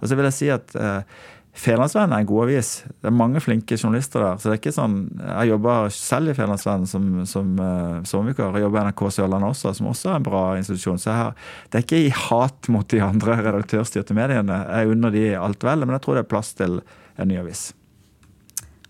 Og 0.00 0.08
så 0.10 0.18
vil 0.18 0.28
jeg 0.28 0.36
si 0.38 0.50
at 0.52 0.74
eh, 0.74 1.20
Fedrelandsvennen 1.52 2.14
er 2.16 2.22
en 2.22 2.28
god 2.30 2.46
avis. 2.46 2.70
Det 2.88 3.10
er 3.10 3.14
mange 3.14 3.40
flinke 3.44 3.76
journalister 3.76 4.22
der. 4.24 4.38
Så 4.40 4.48
det 4.48 4.54
er 4.54 4.60
ikke 4.62 4.72
sånn, 4.72 4.94
Jeg 5.20 5.50
jobber 5.50 5.90
selv 5.92 6.32
i 6.32 6.36
Fedrelandsvennen 6.38 6.88
som, 6.88 7.10
som 7.28 7.50
uh, 7.60 8.00
sommervikar. 8.08 8.56
Jeg 8.56 8.64
jobber 8.64 8.80
i 8.80 8.84
NRK 8.88 9.02
Sørlandet 9.18 9.52
også, 9.52 9.74
som 9.76 9.90
også 9.90 10.14
er 10.14 10.16
en 10.16 10.26
bra 10.30 10.40
institusjon. 10.56 11.02
Så 11.02 11.12
her, 11.12 11.36
det 11.68 11.78
er 11.78 11.84
ikke 11.84 12.00
i 12.06 12.14
hat 12.16 12.72
mot 12.72 12.88
de 12.88 13.02
andre 13.04 13.36
redaktørstyrte 13.42 14.16
mediene. 14.16 14.62
Jeg 14.64 14.94
unner 14.94 15.12
de 15.12 15.28
alt 15.36 15.68
vel, 15.68 15.84
men 15.84 15.98
jeg 15.98 16.06
tror 16.06 16.16
det 16.16 16.24
er 16.24 16.32
plass 16.32 16.54
til 16.56 16.80
en 17.20 17.28
ny 17.28 17.36
avis. 17.42 17.68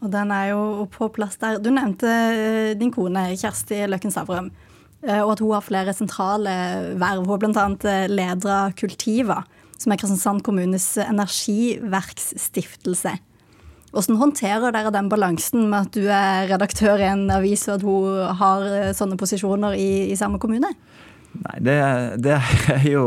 Og 0.03 0.11
den 0.15 0.31
er 0.35 0.53
jo 0.53 0.87
på 0.91 1.11
plass 1.15 1.39
der. 1.43 1.59
Du 1.63 1.71
nevnte 1.75 2.11
eh, 2.11 2.73
din 2.79 2.95
kone 2.95 3.29
Kjersti 3.39 3.85
Løkken 3.91 4.15
Stavrum, 4.15 4.51
eh, 4.51 4.72
og 5.03 5.33
at 5.33 5.41
hun 5.43 5.51
har 5.57 5.65
flere 5.67 5.93
sentrale 5.97 6.53
verv. 7.01 7.27
Hun 7.27 7.35
er 7.35 7.41
bl.a. 7.43 7.67
leder 8.07 8.53
av 8.55 8.71
Kultiva, 8.79 9.39
som 9.75 9.93
er 9.93 9.99
Kristiansand 9.99 10.47
kommunes 10.47 10.87
energiverksstiftelse. 11.03 13.13
Hvordan 13.93 14.17
håndterer 14.17 14.73
dere 14.73 14.89
den 14.95 15.11
balansen 15.13 15.67
med 15.69 15.85
at 15.85 15.93
du 15.93 16.07
er 16.09 16.47
redaktør 16.49 16.97
i 17.03 17.11
en 17.11 17.27
avis, 17.35 17.67
og 17.69 17.75
at 17.75 17.83
hun 17.85 18.37
har 18.41 18.63
eh, 18.71 18.95
sånne 18.97 19.19
posisjoner 19.21 19.77
i, 19.77 20.09
i 20.09 20.17
samme 20.17 20.41
kommune? 20.41 20.71
Nei, 21.43 21.59
det, 21.65 21.77
det 22.25 22.39
er 22.73 22.87
jo 22.89 23.05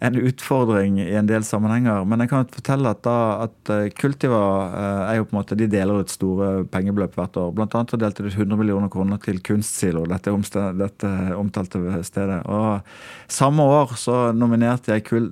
en 0.00 0.16
utfordring 0.20 0.98
i 1.00 1.14
en 1.16 1.28
del 1.28 1.44
sammenhenger. 1.46 2.04
Men 2.08 2.24
jeg 2.24 2.30
kan 2.32 2.48
fortelle 2.52 2.90
at, 2.92 3.02
da, 3.06 3.16
at 3.46 3.72
eh, 3.72 3.90
Kultiva 3.96 4.40
eh, 4.66 5.02
er 5.10 5.18
jo 5.18 5.26
på 5.28 5.34
en 5.34 5.38
måte, 5.38 5.58
de 5.58 5.68
deler 5.70 6.02
ut 6.02 6.12
store 6.12 6.48
pengebeløp 6.72 7.16
hvert 7.18 7.38
år. 7.40 7.52
Blant 7.56 7.76
annet 7.78 7.96
delte 8.02 8.26
de 8.26 8.32
100 8.32 8.58
millioner 8.60 8.92
kroner 8.92 9.20
til 9.22 9.40
Kunstsilo, 9.44 10.04
dette, 10.10 10.34
dette 10.80 11.12
omtalte 11.38 11.82
stedet. 12.06 12.42
Og 12.44 12.82
Samme 13.30 13.64
år 13.64 13.94
så 13.98 14.18
nominerte 14.36 14.92
jeg 14.94 15.06
kul, 15.08 15.30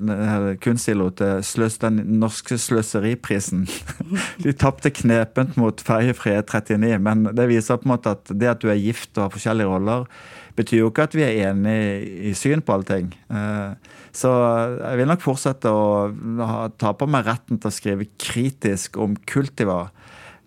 Kunstsilo 0.62 1.10
til 1.18 1.42
sløs, 1.46 1.78
den 1.82 2.00
norske 2.22 2.58
sløseriprisen. 2.60 3.66
De 4.44 4.54
tapte 4.56 4.92
knepent 4.94 5.58
mot 5.60 5.82
Ferjefrie 5.84 6.40
39, 6.42 6.96
men 7.02 7.26
det 7.36 7.48
viser 7.50 7.80
på 7.80 7.88
en 7.88 7.94
måte 7.94 8.14
at 8.16 8.32
det 8.32 8.48
at 8.50 8.62
du 8.62 8.70
er 8.72 8.80
gift 8.80 9.16
og 9.16 9.26
har 9.26 9.34
forskjellige 9.34 9.68
roller, 9.68 10.06
betyr 10.58 10.82
jo 10.82 10.90
ikke 10.90 11.06
at 11.08 11.16
vi 11.16 11.24
er 11.26 11.50
enige 11.50 12.30
i 12.30 12.34
syn 12.36 12.60
på 12.64 12.74
allting. 12.76 13.12
Så 14.12 14.30
jeg 14.30 14.98
vil 15.00 15.08
nok 15.08 15.24
fortsette 15.24 15.70
å 15.72 16.68
ta 16.76 16.92
på 16.92 17.08
meg 17.08 17.24
retten 17.28 17.60
til 17.60 17.70
å 17.70 17.74
skrive 17.74 18.08
kritisk 18.20 18.98
om 19.00 19.16
Kultiva. 19.28 19.86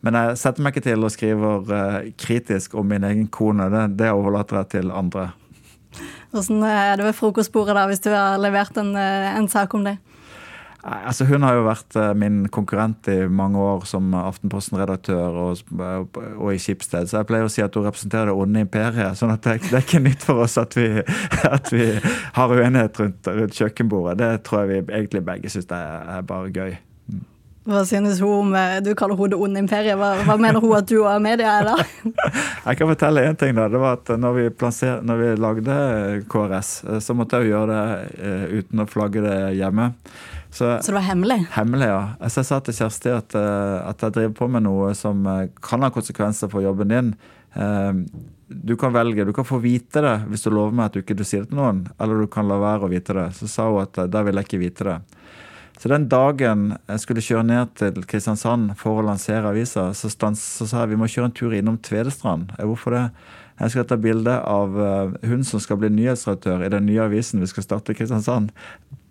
Men 0.06 0.20
jeg 0.20 0.38
setter 0.38 0.62
meg 0.62 0.76
ikke 0.76 0.86
til 0.86 1.06
å 1.06 1.10
skrive 1.10 1.52
uh, 1.66 2.04
kritisk 2.22 2.76
om 2.78 2.86
min 2.94 3.06
egen 3.08 3.26
kone. 3.34 3.66
Det, 3.74 3.86
det 4.04 4.12
overlater 4.14 4.62
jeg 4.62 4.72
til 4.76 4.94
andre. 4.94 5.32
Hvordan 6.36 6.66
er 6.68 7.00
det 7.00 7.08
ved 7.08 7.18
frokostbordet 7.18 7.78
da, 7.78 7.88
hvis 7.90 8.04
du 8.04 8.12
har 8.14 8.38
levert 8.44 8.78
en, 8.78 8.92
eh, 9.00 9.30
en 9.40 9.48
sak 9.50 9.74
om 9.78 9.86
det? 9.88 9.96
Altså, 10.86 11.26
hun 11.26 11.42
har 11.42 11.56
jo 11.58 11.64
vært 11.66 11.96
eh, 11.98 12.12
min 12.14 12.44
konkurrent 12.54 13.08
i 13.10 13.16
mange 13.26 13.58
år 13.58 13.88
som 13.90 14.14
Aftenposten-redaktør 14.20 15.40
og, 15.42 15.64
og, 15.82 16.50
i 16.54 16.60
Skipsted, 16.62 17.10
så 17.10 17.24
jeg 17.24 17.30
pleier 17.32 17.48
å 17.48 17.50
si 17.50 17.64
at 17.66 17.74
hun 17.74 17.88
representerer 17.88 18.30
det 18.30 18.36
onde 18.38 18.62
imperiet. 18.68 19.18
sånn 19.18 19.34
at 19.34 19.42
det, 19.48 19.56
det, 19.66 19.74
er 19.74 19.86
ikke 19.88 20.04
nytt 20.06 20.26
for 20.28 20.44
oss 20.46 20.60
at 20.62 20.78
vi, 20.78 21.02
at 21.58 21.72
vi 21.74 21.88
har 22.38 22.54
uenighet 22.54 23.02
rundt, 23.02 23.32
rundt, 23.34 23.58
kjøkkenbordet. 23.58 24.20
Det 24.22 24.44
tror 24.46 24.62
jeg 24.62 24.72
vi 24.76 25.00
egentlig 25.00 25.24
begge 25.26 25.54
syns 25.56 25.72
er, 25.74 26.06
er, 26.20 26.28
bare 26.30 26.54
gøy. 26.54 26.78
Hva 27.66 27.82
synes 27.90 28.20
hun 28.22 28.34
om 28.44 28.56
eh, 28.58 28.78
Du 28.86 28.92
kaller 28.98 29.18
henne 29.18 29.34
det 29.34 29.42
onde 29.42 29.64
imperiet. 29.64 29.98
Hva, 29.98 30.12
hva, 30.28 30.38
mener 30.42 30.62
hun 30.62 30.76
at 30.78 30.88
du 30.90 31.00
og 31.00 31.22
media 31.24 31.58
er 31.60 31.72
da? 31.72 31.76
Jeg 32.68 32.80
kan 32.80 32.92
fortelle 32.92 33.26
én 33.26 33.40
ting. 33.42 33.56
da, 33.58 33.68
det 33.72 33.82
var 33.82 34.00
at 34.00 34.14
når 34.22 34.38
vi, 34.38 34.46
plasser, 34.54 35.02
når 35.06 35.22
vi 35.22 35.34
lagde 35.42 35.76
KRS, 36.32 36.72
så 37.02 37.18
måtte 37.18 37.40
jeg 37.40 37.50
jo 37.50 37.56
gjøre 37.56 37.76
det 37.76 38.62
uten 38.62 38.82
å 38.82 38.88
flagge 38.90 39.22
det 39.26 39.38
hjemme. 39.60 39.92
Så, 40.56 40.82
så, 40.82 40.92
det 40.92 40.94
var 40.96 41.02
hemmelig? 41.02 41.46
Hemmelig, 41.52 41.88
ja. 41.88 42.30
Så 42.30 42.40
jeg 42.40 42.48
sa 42.48 42.58
til 42.64 42.76
Kjersti 42.78 43.12
at, 43.12 43.36
eh, 43.36 43.80
at, 43.90 44.04
jeg 44.06 44.16
driver 44.16 44.36
på 44.38 44.48
med 44.54 44.64
noe 44.64 44.94
som 44.96 45.26
eh, 45.28 45.50
kan 45.60 45.84
ha 45.84 45.90
konsekvenser 45.92 46.48
for 46.52 46.64
jobben 46.64 46.94
din. 46.94 47.10
Eh, 47.60 47.92
du 48.48 48.76
kan 48.80 48.94
velge. 48.96 49.26
Du 49.28 49.34
kan 49.36 49.48
få 49.48 49.60
vite 49.60 50.00
det 50.06 50.14
hvis 50.30 50.46
du 50.46 50.54
lover 50.54 50.78
meg 50.78 50.88
at 50.88 50.96
du 50.96 51.02
ikke 51.02 51.28
sier 51.28 51.44
det 51.44 51.52
til 51.52 51.60
noen. 51.60 51.84
Eller 52.00 52.24
du 52.24 52.30
kan 52.32 52.48
la 52.48 52.62
være 52.62 52.88
å 52.88 52.92
vite 52.94 53.18
det. 53.18 53.28
Så 53.36 53.50
sa 53.52 53.68
hun 53.68 53.84
at 53.84 54.00
da 54.08 54.24
vil 54.24 54.40
jeg 54.40 54.48
ikke 54.48 54.62
vite 54.64 54.88
det. 54.88 54.96
Så 55.80 55.92
den 55.92 56.08
dagen 56.12 56.70
jeg 56.88 57.02
skulle 57.04 57.24
kjøre 57.24 57.48
ned 57.48 57.74
til 57.80 58.04
Kristiansand 58.08 58.74
for 58.80 59.02
å 59.02 59.06
lansere 59.06 59.52
avisa, 59.52 59.90
så, 59.98 60.12
stans, 60.12 60.44
så 60.60 60.68
sa 60.70 60.84
jeg 60.84 60.94
vi 60.94 61.00
må 61.02 61.10
kjøre 61.12 61.30
en 61.30 61.36
tur 61.36 61.56
innom 61.56 61.80
Tvedestrand. 61.84 62.54
Hvorfor 62.60 62.96
det? 62.96 63.08
Jeg 63.60 63.72
skal 63.72 63.86
ta 63.88 63.96
bilde 64.00 64.34
av 64.36 64.74
hun 65.24 65.44
som 65.48 65.62
skal 65.64 65.80
bli 65.80 65.90
nyhetsredaktør 65.96 66.66
i 66.66 66.72
den 66.74 66.88
nye 66.90 67.06
avisen 67.06 67.44
vi 67.44 67.48
skal 67.48 67.64
starte 67.64 67.94
i 67.94 68.00
Kristiansand. 68.00 68.50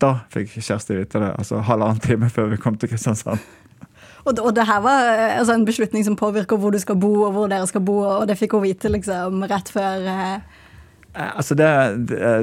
Da 0.02 0.18
fikk 0.32 0.56
Kjersti 0.58 0.98
vite 0.98 1.22
det. 1.22 1.30
Altså 1.38 1.62
halvannen 1.64 2.02
time 2.04 2.28
før 2.32 2.50
vi 2.52 2.60
kom 2.60 2.76
til 2.76 2.92
Kristiansand. 2.92 3.40
Og, 4.24 4.38
og 4.40 4.54
det 4.56 4.64
her 4.64 4.80
var 4.80 5.02
eh, 5.04 5.38
altså, 5.38 5.52
en 5.52 5.66
beslutning 5.68 6.04
som 6.04 6.14
påvirker 6.16 6.56
hvor 6.56 6.72
du 6.72 6.78
skal 6.80 6.96
bo, 6.96 7.10
og 7.26 7.34
hvor 7.34 7.50
dere 7.52 7.66
skal 7.68 7.82
bo, 7.84 7.98
og 8.08 8.22
det 8.24 8.38
fikk 8.40 8.54
hun 8.56 8.62
vite 8.64 8.88
liksom 8.88 9.44
rett 9.50 9.68
før 9.68 10.06
eh... 10.08 10.62
eh 11.14 11.36
altså 11.36 11.54
det, 11.54 11.68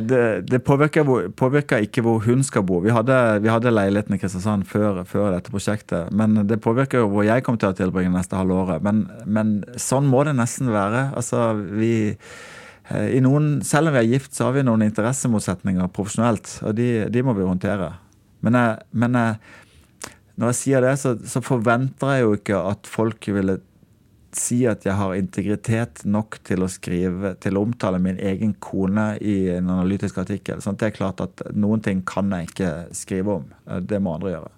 det, 0.08 0.22
det 0.52 0.62
påvirker, 0.64 1.04
påvirker, 1.38 1.84
ikke 1.84 2.02
hvor 2.06 2.24
hun 2.26 2.44
skal 2.44 2.64
bo. 2.64 2.80
Vi 2.80 2.94
hadde, 2.96 3.18
vi 3.44 3.52
hadde 3.52 3.74
leiligheten 3.74 4.16
i 4.16 4.22
Kristiansand 4.22 4.66
før, 4.66 5.04
før, 5.04 5.32
dette 5.36 5.52
prosjektet. 5.52 6.12
Men 6.12 6.48
det 6.48 6.62
påvirker 6.62 7.04
jo 7.04 7.12
hvor 7.12 7.28
jeg 7.28 7.44
kommer 7.44 7.60
til 7.60 7.74
å 7.74 7.78
tilbringe 7.78 8.14
neste 8.14 8.40
halvåret. 8.40 8.84
Men, 8.84 9.06
men 9.26 9.60
sånn 9.76 10.08
må 10.08 10.24
det 10.28 10.38
nesten 10.40 10.72
være. 10.72 11.12
Altså, 11.20 11.52
vi 11.56 11.94
Eh, 12.92 13.18
noen, 13.24 13.60
selv 13.66 13.90
om 13.90 13.96
vi 13.96 14.02
er 14.02 14.14
gift, 14.18 14.34
så 14.36 14.48
har 14.48 14.58
vi 14.58 14.66
noen 14.68 14.84
interessemotsetninger 14.86 15.92
profesjonelt, 15.96 16.58
og 16.66 16.76
de, 16.78 16.90
de 17.14 17.24
må 17.24 17.36
vi 17.38 17.48
håndtere. 17.48 17.94
Men, 18.44 18.58
jeg, 18.58 18.88
men 19.04 19.18
jeg, 19.20 20.16
når 20.42 20.52
jeg 20.52 20.60
sier 20.60 20.86
det, 20.86 20.96
så, 21.00 21.14
så, 21.30 21.44
forventer 21.46 22.16
jeg 22.16 22.26
jo 22.26 22.34
ikke 22.40 22.64
at 22.72 22.90
folk 22.90 23.30
ville 23.32 23.60
si 24.38 24.62
at 24.70 24.86
jeg 24.88 24.96
har 24.98 25.16
integritet 25.18 26.04
nok 26.08 26.40
til 26.48 26.64
å 26.64 26.70
skrive, 26.72 27.34
til 27.44 27.58
å 27.58 27.66
omtale 27.66 28.00
min 28.02 28.20
egen 28.20 28.54
kone 28.64 29.16
i 29.18 29.36
en 29.56 29.70
analytisk 29.70 30.22
artikkel. 30.24 30.62
Sånn 30.64 30.80
det 30.80 30.92
er 30.92 30.98
klart 30.98 31.22
at 31.24 31.44
noen 31.54 31.84
ting 31.84 32.04
kan 32.08 32.32
jeg 32.36 32.52
ikke 32.52 32.72
skrive 32.98 33.38
om. 33.42 33.46
Eh, 33.68 33.84
det 33.84 34.02
må 34.04 34.16
andre 34.16 34.36
gjøre. 34.36 34.52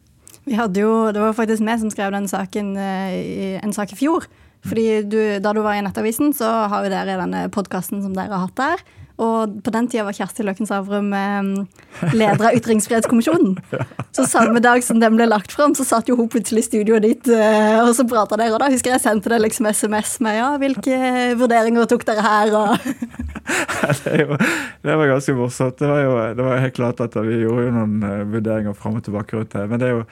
Vi 0.44 0.58
hadde 0.60 0.82
jo, 0.82 1.12
Det 1.16 1.22
var 1.24 1.36
faktisk 1.38 1.64
vi 1.64 1.78
som 1.80 1.92
skrev 1.94 2.12
den 2.12 2.28
saken 2.28 2.74
eh, 2.78 3.14
i 3.14 3.52
en 3.64 3.76
sak 3.76 3.94
i 3.96 4.00
fjor 4.00 4.28
fordi 4.64 5.04
du, 5.04 5.20
da 5.44 5.52
du 5.52 5.60
var 5.60 5.76
i 5.76 5.84
Nettavisen, 5.84 6.32
så 6.32 6.48
har 6.72 6.86
jo 6.86 6.92
dere 6.94 7.18
denne 7.20 7.50
podkasten 7.52 8.00
som 8.00 8.14
dere 8.16 8.32
har 8.32 8.46
hatt 8.46 8.56
der. 8.56 8.84
Og 9.22 9.60
på 9.62 9.72
den 9.74 9.88
tida 9.92 10.08
var 10.08 10.16
Kjersti 10.18 10.42
Løken 10.46 10.66
Savrum 10.66 11.12
eh, 11.14 11.50
leder 12.16 12.48
av 12.50 12.56
Ytringsfrihetskommisjonen. 12.58 13.60
Så 14.16 14.26
samme 14.30 14.62
dag 14.64 14.82
som 14.86 14.98
den 15.02 15.18
ble 15.18 15.28
lagt 15.30 15.54
fram, 15.54 15.76
så 15.78 15.86
satt 15.86 16.10
jo 16.10 16.18
hun 16.18 16.30
plutselig 16.30 16.64
i 16.64 16.68
studioet 16.68 17.06
ditt, 17.06 17.30
eh, 17.34 17.80
og 17.82 17.96
så 17.98 18.06
prata 18.06 18.38
dere. 18.38 18.54
Og 18.54 18.62
da 18.62 18.68
husker 18.70 18.94
jeg 18.94 19.02
sendte 19.02 19.32
deg 19.34 19.42
liksom 19.42 19.66
SMS 19.70 20.20
med 20.22 20.38
ja, 20.38 20.52
hvilke 20.62 21.00
vurderinger 21.40 21.90
tok 21.90 22.06
dere 22.06 22.26
her, 22.26 22.54
og 22.58 22.78
det, 24.04 24.20
jo, 24.22 24.38
det, 24.38 25.00
var 25.00 25.10
ganske 25.16 25.38
morsomt. 25.38 25.80
Det 25.82 25.90
var 25.90 26.06
jo 26.06 26.14
det 26.38 26.46
var 26.46 26.62
helt 26.62 26.78
klart 26.78 27.02
at 27.06 27.18
vi 27.26 27.42
gjorde 27.42 27.66
jo 27.66 27.74
noen 27.74 27.98
uh, 28.06 28.22
vurderinger 28.36 28.78
fram 28.78 29.02
og 29.02 29.06
tilbake 29.08 29.38
rundt 29.38 29.58
det. 29.58 29.66
Men 29.70 29.82
det 29.82 29.90
er 29.90 30.00
jo 30.02 30.08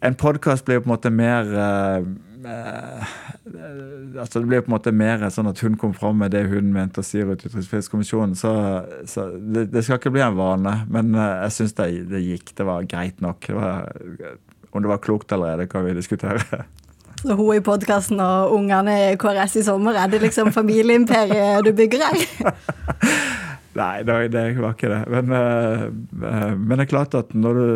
En 0.00 0.14
podkast 0.16 0.64
blir 0.64 0.78
jo 0.78 0.80
på 0.80 0.88
en 0.88 0.94
måte 0.94 1.10
mer 1.12 1.50
Eh, 1.52 2.04
altså 2.44 4.40
Det 4.40 4.48
blir 4.48 4.62
på 4.64 4.70
en 4.70 4.76
måte 4.76 4.92
mer 4.94 5.22
sånn 5.32 5.50
at 5.50 5.60
hun 5.64 5.76
kom 5.80 5.94
fram 5.96 6.20
med 6.22 6.34
det 6.34 6.46
hun 6.50 6.72
mente 6.74 7.02
og 7.02 7.06
sier 7.08 7.28
ut 7.30 7.44
i 7.44 7.50
Ytringsfrihetskommisjonen. 7.50 8.36
Så, 8.38 8.52
så 9.10 9.28
det, 9.36 9.68
det, 9.74 9.84
skal 9.84 10.00
ikke 10.00 10.12
bli 10.14 10.24
en 10.24 10.38
vane, 10.38 10.74
men 10.92 11.14
eh, 11.14 11.36
jeg 11.46 11.56
syns 11.58 11.76
det, 11.80 11.88
det, 12.10 12.22
gikk. 12.26 12.54
Det 12.56 12.68
var 12.68 12.88
greit 12.90 13.20
nok. 13.24 13.46
Det 13.46 13.56
var, 13.56 13.90
om 14.70 14.84
det 14.84 14.92
var 14.92 15.02
klokt 15.04 15.32
allerede, 15.36 15.68
kan 15.70 15.84
vi 15.86 15.96
diskutere. 15.98 16.64
Så 17.20 17.36
hun 17.36 17.52
i 17.52 17.60
podkasten 17.60 18.20
og 18.24 18.54
ungene 18.56 18.94
i 19.10 19.16
KRS 19.20 19.58
i 19.60 19.66
sommer, 19.66 19.98
er 19.98 20.08
det 20.08 20.22
liksom 20.22 20.54
familieimperiet 20.56 21.66
du 21.66 21.74
bygger 21.76 22.06
her? 22.06 22.24
Nei, 23.78 24.02
det 24.02 24.14
var 24.58 24.72
ikke 24.74 24.90
det. 24.90 25.00
Men, 25.12 25.30
uh, 25.30 26.54
men, 26.58 26.72
det 26.74 26.84
er 26.84 26.90
klart 26.90 27.14
at 27.14 27.34
når 27.38 27.58
du 27.58 27.66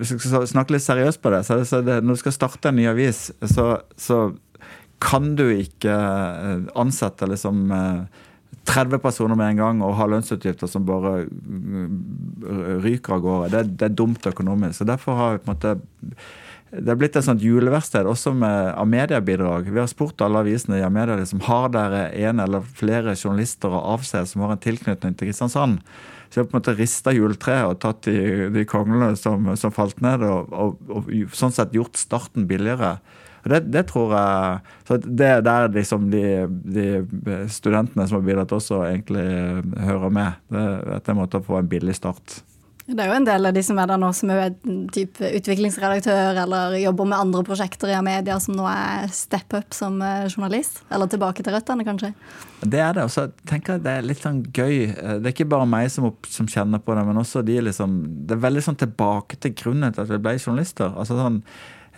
Hvis 0.00 0.14
vi 0.16 0.18
skal 0.18 0.48
snakke 0.50 0.74
litt 0.74 0.82
seriøst 0.82 1.22
på 1.22 1.30
det, 1.30 1.44
så, 1.46 1.60
så 1.68 1.78
det, 1.86 2.00
når 2.02 2.18
du 2.18 2.22
skal 2.24 2.34
starte 2.34 2.72
en 2.72 2.80
ny 2.80 2.88
avis, 2.90 3.28
så, 3.52 3.68
så 3.94 4.32
kan 5.00 5.30
du 5.38 5.46
ikke 5.54 5.94
eh, 5.94 6.66
ansette 6.76 7.24
liksom 7.30 7.70
30 8.68 9.00
personer 9.00 9.38
med 9.38 9.54
en 9.54 9.62
gang 9.62 9.80
og 9.86 9.94
ha 9.96 10.08
lønnsutgifter 10.10 10.68
som 10.68 10.84
bare 10.84 11.22
ryker 12.84 13.16
av 13.16 13.22
gårde. 13.24 13.48
Det, 13.54 13.78
det 13.80 13.88
er 13.88 13.96
dumt 13.96 14.26
økonomisk. 14.28 14.76
Så 14.76 14.88
Derfor 14.90 15.16
har 15.16 15.32
vi 15.32 15.42
på 15.44 15.48
en 15.48 15.54
måte 15.54 15.72
det 16.70 16.92
er 16.92 16.98
blitt 16.98 17.16
et 17.18 17.26
sånt 17.26 17.42
juleverksted 17.42 18.06
også 18.06 18.30
med 18.38 18.68
Amedia-bidrag. 18.78 19.66
Vi 19.74 19.80
har 19.80 19.88
spurt 19.90 20.22
alle 20.22 20.44
avisene 20.44 20.78
i 20.78 20.84
Amedia 20.86 21.16
liksom, 21.18 21.42
har 21.48 21.72
dere 21.74 22.04
en 22.28 22.42
eller 22.44 22.66
flere 22.78 23.16
journalister 23.16 23.72
å 23.74 23.82
avse 23.96 24.22
som 24.30 24.44
har 24.44 24.54
en 24.54 24.62
tilknytning 24.62 25.16
til 25.16 25.30
Kristiansand. 25.30 25.80
Så 26.30 26.38
jeg 26.38 26.44
har 26.44 26.50
på 26.52 26.54
en 26.54 26.60
måte 26.60 26.76
rista 26.78 27.14
juletreet 27.14 27.66
og 27.66 27.80
tatt 27.82 28.06
de, 28.06 28.46
de 28.54 28.62
konglene 28.70 29.16
som, 29.18 29.50
som, 29.58 29.74
falt 29.74 29.98
ned, 30.04 30.22
og, 30.22 30.52
og, 30.54 30.84
og, 30.94 31.10
sånn 31.34 31.54
sett 31.56 31.74
gjort 31.74 31.98
starten 31.98 32.46
billigere. 32.50 33.00
Og 33.40 33.50
det, 33.50 33.60
det 33.72 33.82
tror 33.88 34.14
jeg 34.14 34.60
så 34.86 34.98
Det 35.00 35.26
er 35.26 35.42
der 35.42 35.70
liksom 35.74 36.10
de, 36.12 36.22
de, 36.46 36.86
studentene 37.50 38.06
som 38.06 38.20
har 38.20 38.28
bidratt 38.28 38.54
også, 38.54 38.84
egentlig 38.92 39.26
hører 39.88 40.14
med. 40.14 40.38
Det, 40.52 40.64
det 40.86 41.00
er 41.00 41.12
en 41.16 41.20
måte 41.24 41.42
å 41.42 41.48
få 41.50 41.58
en 41.58 41.72
billig 41.72 41.98
start. 41.98 42.38
Det 42.90 43.04
er 43.04 43.10
jo 43.10 43.16
en 43.20 43.26
del 43.26 43.46
av 43.46 43.54
de 43.54 43.62
som 43.62 43.78
er 43.78 43.90
der 43.90 44.00
nå 44.00 44.08
som 44.16 44.32
er 44.34 44.54
type 44.94 45.30
utviklingsredaktør 45.38 46.40
eller 46.42 46.74
jobber 46.80 47.08
med 47.12 47.22
andre 47.22 47.42
prosjekter 47.46 47.92
i 47.92 47.98
media, 48.02 48.38
som 48.42 48.56
nå 48.58 48.66
er 48.66 49.10
step 49.14 49.54
up 49.54 49.76
som 49.76 50.00
eh, 50.02 50.26
journalist. 50.30 50.82
Eller 50.90 51.10
tilbake 51.10 51.44
til 51.46 51.54
røttene, 51.54 51.86
kanskje. 51.86 52.12
Det 52.60 52.82
er 52.82 52.96
det. 52.98 53.06
Og 53.06 53.14
så 53.14 53.28
tenker 53.48 53.76
jeg 53.76 53.84
det 53.86 53.96
er 53.96 54.06
litt 54.08 54.24
sånn 54.24 54.42
gøy. 54.50 54.74
Eh, 54.90 55.18
det 55.20 55.30
er 55.30 55.34
ikke 55.36 55.50
bare 55.52 55.68
meg 55.70 55.90
som, 55.94 56.10
som 56.26 56.50
kjenner 56.50 56.82
på 56.82 56.96
det, 56.98 57.06
men 57.06 57.22
også 57.22 57.44
de 57.46 57.60
liksom 57.70 58.00
Det 58.26 58.36
er 58.36 58.46
veldig 58.46 58.64
sånn 58.64 58.80
tilbake 58.80 59.38
til 59.40 59.54
grunnen 59.62 59.94
til 59.94 60.04
at 60.04 60.10
vi 60.10 60.22
ble 60.22 60.38
journalister. 60.38 60.90
Altså 60.90 61.18
sånn 61.18 61.44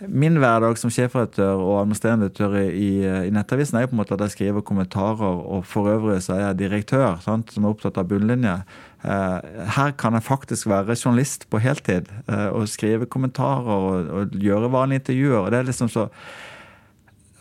Min 0.09 0.39
hverdag 0.41 0.75
som 0.81 0.91
sjefredaktør 0.91 1.61
og 1.61 1.77
administrerende 1.83 2.25
direktør 2.25 2.55
i, 2.59 2.87
i, 3.05 3.29
Nettavisen 3.31 3.77
er 3.77 3.85
jo 3.85 3.91
på 3.91 3.95
en 3.95 4.01
måte 4.01 4.15
at 4.17 4.23
jeg 4.25 4.33
skriver 4.33 4.65
kommentarer, 4.65 5.21
og 5.21 5.61
for 5.69 5.87
øvrig 5.91 6.17
så 6.25 6.33
er 6.35 6.41
jeg 6.47 6.63
direktør 6.63 7.21
sant, 7.23 7.53
som 7.53 7.63
er 7.63 7.75
opptatt 7.75 7.99
av 8.01 8.09
bunnlinje. 8.09 8.55
Eh, 9.03 9.67
her 9.75 9.91
kan 9.99 10.15
jeg 10.15 10.23
faktisk 10.23 10.69
være 10.71 10.95
journalist 10.95 11.43
på 11.51 11.59
heltid 11.59 12.07
eh, 12.29 12.47
og 12.55 12.69
skrive 12.71 13.05
kommentarer 13.05 13.67
og, 13.67 14.07
og 14.07 14.35
gjøre 14.39 14.71
vanlige 14.71 15.01
intervjuer. 15.01 15.39
og 15.41 15.51
det 15.51 15.59
er 15.59 15.69
liksom 15.69 15.89
så 15.91 16.07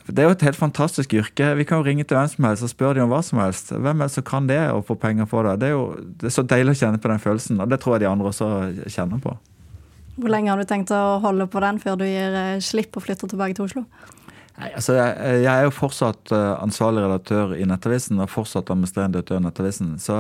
det 0.03 0.19
er 0.19 0.27
jo 0.27 0.35
et 0.35 0.43
helt 0.43 0.59
fantastisk 0.59 1.13
yrke. 1.15 1.53
Vi 1.55 1.65
kan 1.65 1.79
jo 1.79 1.87
ringe 1.87 2.03
til 2.05 2.17
hvem 2.17 2.27
som 2.29 2.45
helst 2.45 2.65
og 2.67 2.71
spørre 2.73 2.95
dem 2.95 3.05
om 3.05 3.13
hva 3.13 3.21
som 3.23 3.39
helst. 3.39 3.71
Hvem 3.71 4.01
er 4.01 4.09
det 4.09 4.15
som 4.17 4.25
kan 4.27 4.49
det 4.49 4.59
og 4.75 4.83
få 4.89 4.97
penger 4.99 5.29
for 5.31 5.47
det? 5.47 5.61
Det 5.61 5.69
er 5.69 5.77
jo 5.77 5.85
det 6.19 6.27
er 6.27 6.35
så 6.35 6.43
deilig 6.43 6.75
å 6.75 6.81
kjenne 6.81 6.99
på 6.99 7.13
den 7.13 7.23
følelsen, 7.23 7.61
og 7.63 7.71
det 7.71 7.79
tror 7.81 7.95
jeg 7.95 8.03
de 8.03 8.09
andre 8.11 8.33
også 8.33 8.49
kjenner 8.91 9.23
på. 9.23 9.37
Hvor 10.17 10.35
lenge 10.35 10.51
har 10.51 10.59
du 10.59 10.67
tenkt 10.67 10.91
å 10.91 11.21
holde 11.23 11.47
på 11.47 11.63
den 11.63 11.79
før 11.79 12.03
du 12.03 12.05
gir 12.05 12.35
eh, 12.35 12.59
slipp 12.59 12.99
og 12.99 13.07
flytter 13.07 13.31
tilbake 13.31 13.55
til 13.55 13.69
Oslo? 13.69 13.85
Nei, 14.59 14.73
altså 14.75 14.99
jeg, 14.99 15.15
jeg, 15.47 15.55
er 15.55 15.63
jo 15.71 15.73
fortsatt 15.73 16.35
ansvarlig 16.35 17.07
redaktør 17.07 17.55
i 17.55 17.65
Nettavisen 17.65 18.19
og 18.21 18.29
fortsatt 18.29 18.75
administrerende 18.75 19.21
direktør 19.21 19.39
i 19.39 19.47
Nettavisen. 19.47 19.95
Så 20.03 20.19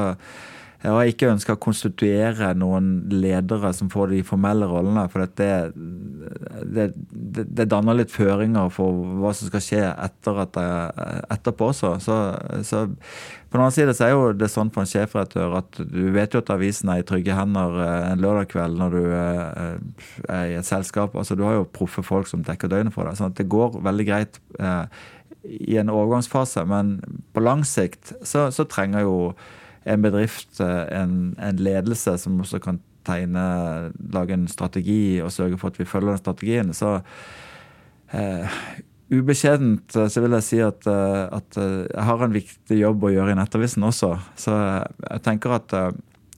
jeg 0.82 0.90
har 0.90 1.08
ikke 1.08 1.28
ønska 1.30 1.54
å 1.54 1.60
konstituere 1.62 2.48
noen 2.58 3.04
ledere 3.14 3.70
som 3.76 3.90
får 3.92 4.08
de 4.10 4.22
formelle 4.26 4.66
rollene. 4.66 5.04
For 5.12 5.22
det, 5.22 5.44
det, 5.78 6.88
det, 6.96 7.44
det, 7.46 7.66
danner 7.70 8.00
litt 8.00 8.10
føringer 8.10 8.72
for 8.74 8.98
hva 9.22 9.30
som 9.36 9.46
skal 9.46 9.62
skje 9.62 9.84
etter 9.92 10.40
at 10.42 10.58
jeg, 10.58 11.20
etterpå 11.36 11.68
også. 11.70 11.92
Så, 12.02 12.18
så, 12.66 12.82
på 12.88 13.54
den 13.54 13.62
annen 13.62 13.76
side 13.76 13.94
så 13.94 14.08
er 14.08 14.12
jo 14.16 14.26
det 14.34 14.50
sånn 14.50 14.74
for 14.74 14.82
en 14.82 14.90
sjefredaktør 14.90 15.54
at 15.60 15.78
du 15.78 16.02
vet 16.16 16.34
jo 16.34 16.42
at 16.42 16.50
avisen 16.56 16.90
er 16.90 17.04
i 17.04 17.06
trygge 17.06 17.38
hender 17.38 17.78
eh, 17.86 18.10
en 18.10 18.26
lørdag 18.26 18.50
kveld 18.50 18.82
når 18.82 18.98
du 18.98 19.02
eh, 19.20 19.56
er 20.34 20.50
i 20.50 20.58
et 20.58 20.66
selskap. 20.66 21.14
Altså 21.14 21.38
Du 21.38 21.46
har 21.46 21.60
jo 21.60 21.72
proffe 21.78 22.02
folk 22.02 22.26
som 22.32 22.42
dekker 22.42 22.72
døgnet 22.72 22.96
for 22.96 23.06
deg. 23.06 23.22
sånn 23.22 23.38
det 23.38 23.46
går 23.54 23.78
veldig 23.86 24.10
greit 24.10 24.42
eh, 24.58 24.84
i 25.46 25.78
en 25.78 25.94
overgangsfase. 25.94 26.66
Men 26.66 26.96
på 27.30 27.46
lang 27.46 27.62
sikt 27.62 28.16
så, 28.26 28.48
så 28.50 28.66
trenger 28.66 29.06
jo 29.06 29.18
en 29.84 30.02
bedrift, 30.04 30.60
eh, 30.60 30.86
en, 31.00 31.34
en, 31.38 31.62
ledelse 31.62 32.16
som 32.20 32.40
også 32.42 32.60
kan 32.62 32.80
tegne, 33.06 33.44
lage 34.14 34.36
en 34.36 34.46
strategi 34.50 35.20
og 35.22 35.32
sørge 35.34 35.58
for 35.58 35.72
at 35.72 35.80
vi 35.80 35.88
følger 35.88 36.14
den 36.14 36.22
strategien. 36.22 36.72
Så 36.76 36.94
eh, 38.14 38.60
ubeskjedent 39.12 39.96
eh, 39.96 40.08
så 40.12 40.22
vil 40.24 40.38
jeg 40.38 40.48
si 40.48 40.62
at, 40.64 40.86
eh, 40.90 41.24
at, 41.26 41.58
jeg 41.58 42.06
har 42.08 42.24
en 42.24 42.36
viktig 42.38 42.78
jobb 42.78 43.08
å 43.08 43.12
gjøre 43.16 43.34
i 43.34 43.40
Nettavisen 43.40 43.88
også. 43.88 44.14
Så 44.38 44.54
jeg 44.54 45.26
tenker 45.26 45.58
at 45.58 45.76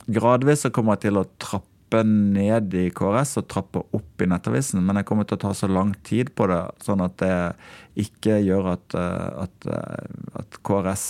gradvis 0.04 0.66
så 0.66 0.72
kommer 0.74 0.96
jeg 0.96 1.08
til 1.08 1.20
å 1.20 1.28
trappe 1.40 1.70
ned 2.08 2.72
i 2.74 2.88
KRS 2.90 3.36
og 3.38 3.46
trappe 3.52 3.84
opp 3.94 4.22
i 4.24 4.26
Nettavisen, 4.26 4.82
men 4.82 4.98
jeg 4.98 5.06
kommer 5.06 5.28
til 5.28 5.38
å 5.38 5.44
ta 5.44 5.52
så 5.54 5.68
lang 5.70 5.92
tid 6.02 6.32
på 6.34 6.48
det, 6.50 6.64
sånn 6.82 7.04
at 7.04 7.14
det 7.22 7.36
ikke 8.02 8.40
gjør 8.42 8.72
at, 8.72 8.96
at, 8.98 9.68
at 10.40 10.58
KRS 10.66 11.04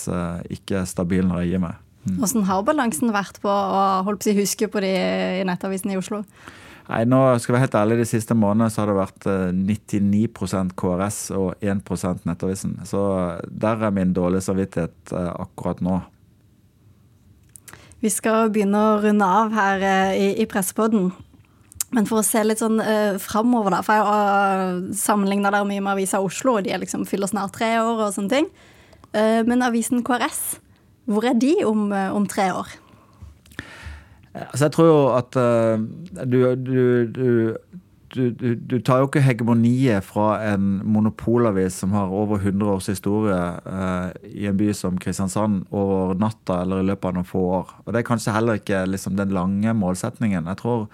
ikke 0.52 0.82
er 0.82 0.90
stabil 0.90 1.24
når 1.24 1.40
jeg 1.40 1.54
gir 1.54 1.64
meg. 1.64 1.83
Hvordan 2.04 2.44
mm. 2.44 2.48
har 2.50 2.66
balansen 2.66 3.14
vært 3.14 3.40
på 3.40 3.48
å 3.48 3.80
holde 4.04 4.20
på 4.20 4.34
å 4.34 4.38
huske 4.42 4.68
på 4.68 4.82
de 4.84 4.92
i 5.40 5.44
Nettavisen 5.48 5.92
i 5.94 5.98
Oslo? 5.98 6.22
Nei, 6.84 7.04
nå 7.08 7.18
skal 7.40 7.54
vi 7.54 7.56
være 7.56 7.64
helt 7.64 7.76
ærlig, 7.80 8.00
De 8.02 8.08
siste 8.08 8.36
månedene 8.36 8.68
så 8.72 8.82
har 8.82 8.90
det 8.90 8.96
vært 8.98 9.28
99 9.56 10.24
eh, 10.28 10.72
KRS 10.76 11.20
og 11.32 11.62
1% 11.64 12.26
Nettavisen. 12.28 12.74
Så 12.84 13.00
der 13.48 13.86
er 13.86 13.94
min 13.94 14.12
dårlige 14.16 14.44
samvittighet 14.44 15.14
eh, 15.16 15.30
akkurat 15.46 15.80
nå. 15.84 16.02
Vi 18.04 18.12
skal 18.12 18.50
begynne 18.52 18.76
å 18.76 18.98
runde 19.00 19.24
av 19.24 19.54
her 19.56 19.86
eh, 19.88 20.18
i, 20.20 20.26
i 20.44 20.48
Pressepodden. 20.50 21.08
Men 21.94 22.08
for 22.10 22.20
å 22.20 22.26
se 22.26 22.42
litt 22.42 22.58
sånn 22.58 22.80
uh, 22.82 23.14
framover, 23.22 23.70
da. 23.70 23.78
For 23.86 23.94
jeg 23.94 24.06
har 24.08 24.78
sammenligna 24.98 25.52
der 25.54 25.66
mye 25.68 25.78
med 25.78 25.92
Avisa 25.92 26.18
Oslo, 26.24 26.56
og 26.58 26.66
de 26.66 26.74
liksom 26.82 27.04
fyller 27.06 27.30
snart 27.30 27.54
tre 27.54 27.68
år 27.78 28.08
og 28.08 28.16
sånne 28.16 28.32
ting. 28.32 28.48
Uh, 29.14 29.46
men 29.46 29.62
avisen 29.62 30.02
KRS 30.02 30.56
hvor 31.04 31.26
er 31.28 31.36
de 31.36 31.54
om, 31.66 31.92
eh, 31.92 32.10
om 32.14 32.26
tre 32.26 32.48
år? 32.54 32.68
Altså, 34.34 34.64
jeg 34.64 34.72
tror 34.74 34.86
jo 34.88 35.00
at 35.14 35.36
uh, 35.38 35.78
du, 36.26 36.38
du, 36.58 37.54
du, 38.14 38.54
du, 38.54 38.78
tar 38.82 38.98
jo 38.98 39.06
ikke 39.06 39.22
hegemoniet 39.22 40.02
fra 40.06 40.40
en 40.50 40.80
monopolavis 40.82 41.76
som 41.84 41.94
har 41.94 42.10
over 42.10 42.40
100 42.40 42.72
års 42.72 42.88
historie 42.90 43.36
uh, 43.36 44.10
i 44.26 44.48
en 44.50 44.58
by 44.58 44.72
som 44.74 44.98
Kristiansand 44.98 45.62
over 45.70 46.16
natta 46.18 46.62
eller 46.64 46.82
i 46.82 46.88
løpet 46.88 47.12
av 47.12 47.14
noen 47.14 47.30
få 47.30 47.44
år. 47.60 47.76
Og 47.84 47.94
det 47.94 48.02
er 48.02 48.08
kanskje 48.10 48.34
heller 48.34 48.58
ikke 48.58 48.82
liksom, 48.90 49.14
den 49.20 49.34
lange 49.34 49.76
målsetningen. 49.78 50.50
Jeg 50.50 50.62
tror, 50.64 50.88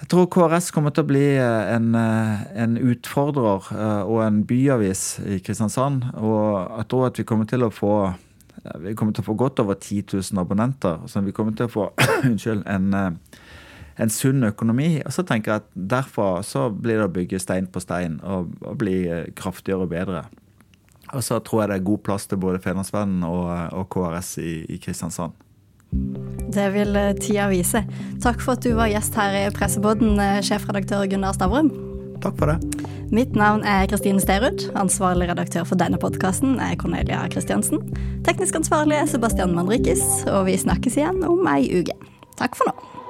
jeg 0.00 0.10
tror 0.14 0.32
KrS 0.32 0.72
kommer 0.72 0.96
til 0.96 1.04
å 1.04 1.12
bli 1.12 1.28
en, 1.36 1.92
en 1.92 2.80
utfordrer 2.80 3.68
uh, 3.68 4.02
og 4.08 4.24
en 4.24 4.42
byavis 4.48 5.06
i 5.28 5.42
Kristiansand. 5.44 6.08
Og 6.16 6.78
jeg 6.78 6.88
tror 6.88 7.10
at 7.10 7.20
vi 7.20 7.28
kommer 7.28 7.52
til 7.52 7.68
å 7.68 7.74
få 7.74 7.96
vi 8.62 8.94
kommer 8.94 9.14
til 9.14 9.24
å 9.24 9.30
få 9.30 9.34
godt 9.38 9.62
over 9.62 9.78
10 9.78 10.04
000 10.12 10.40
abonnenter. 10.42 11.02
Så 11.10 11.22
vi 11.26 11.34
kommer 11.34 11.56
til 11.58 11.66
å 11.66 11.72
få 11.72 11.88
unnskyld, 12.28 12.62
en, 12.70 12.94
eh, 12.94 13.40
en, 13.96 14.12
sunn 14.12 14.46
økonomi. 14.46 14.94
Og 15.02 15.14
så 15.14 15.26
tenker 15.26 15.52
jeg 15.52 15.64
at 15.64 15.72
derfra 15.74 16.30
så 16.46 16.68
blir 16.70 17.00
det 17.00 17.08
å 17.08 17.14
bygge 17.14 17.42
stein 17.42 17.66
på 17.66 17.82
stein 17.82 18.20
og, 18.22 18.54
og 18.62 18.78
bli 18.82 19.02
eh, 19.08 19.28
kraftigere 19.38 19.86
og 19.86 19.92
bedre. 19.94 20.24
Og 21.12 21.24
så 21.26 21.42
tror 21.44 21.64
jeg 21.64 21.72
det 21.72 21.80
er 21.80 21.88
god 21.90 22.04
plass 22.06 22.28
til 22.30 22.40
både 22.40 22.62
Fedrelandsvennen 22.62 23.24
og, 23.28 23.48
og, 23.76 23.88
KRS 23.92 24.36
i, 24.40 24.52
i 24.72 24.80
Kristiansand. 24.80 25.34
Det 26.52 26.70
vil 26.72 26.96
eh, 26.96 27.14
tida 27.18 27.50
vise. 27.52 27.82
Takk 28.22 28.40
for 28.40 28.56
at 28.56 28.64
du 28.64 28.72
var 28.78 28.92
gjest 28.92 29.18
her 29.18 29.42
i 29.42 29.48
Pressebåten, 29.52 30.14
sjefredaktør 30.46 31.08
Gunnar 31.10 31.36
Stavrum. 31.36 31.91
Takk 32.22 32.38
for 32.38 32.52
det. 32.52 32.86
Mitt 33.12 33.34
navn 33.36 33.64
er 33.68 33.86
Kristine 33.90 34.22
Sterud. 34.22 34.70
Ansvarlig 34.78 35.28
redaktør 35.28 35.66
for 35.68 35.80
denne 35.80 35.98
podkasten 36.00 36.56
er 36.62 36.78
Cornelia 36.80 37.26
Kristiansen. 37.32 37.82
Teknisk 38.24 38.56
ansvarlig 38.62 39.00
er 39.02 39.10
Sebastian 39.10 39.54
Manrikis, 39.58 40.04
og 40.30 40.46
vi 40.48 40.56
snakkes 40.56 40.96
igjen 41.00 41.20
om 41.26 41.46
ei 41.52 41.66
uke. 41.82 41.98
Takk 42.38 42.56
for 42.56 42.70
nå. 42.70 43.01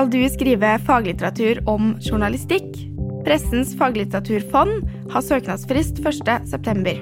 Skal 0.00 0.08
du 0.16 0.28
skrive 0.32 0.68
faglitteratur 0.80 1.58
om 1.68 1.90
journalistikk? 2.00 2.70
Pressens 3.26 3.74
faglitteraturfond 3.76 4.86
har 5.12 5.26
søknadsfrist 5.26 6.00
1.9. 6.00 6.94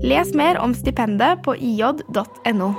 Les 0.00 0.32
mer 0.40 0.56
om 0.64 0.72
stipendet 0.72 1.42
på 1.44 1.52
ij.no. 1.60 2.70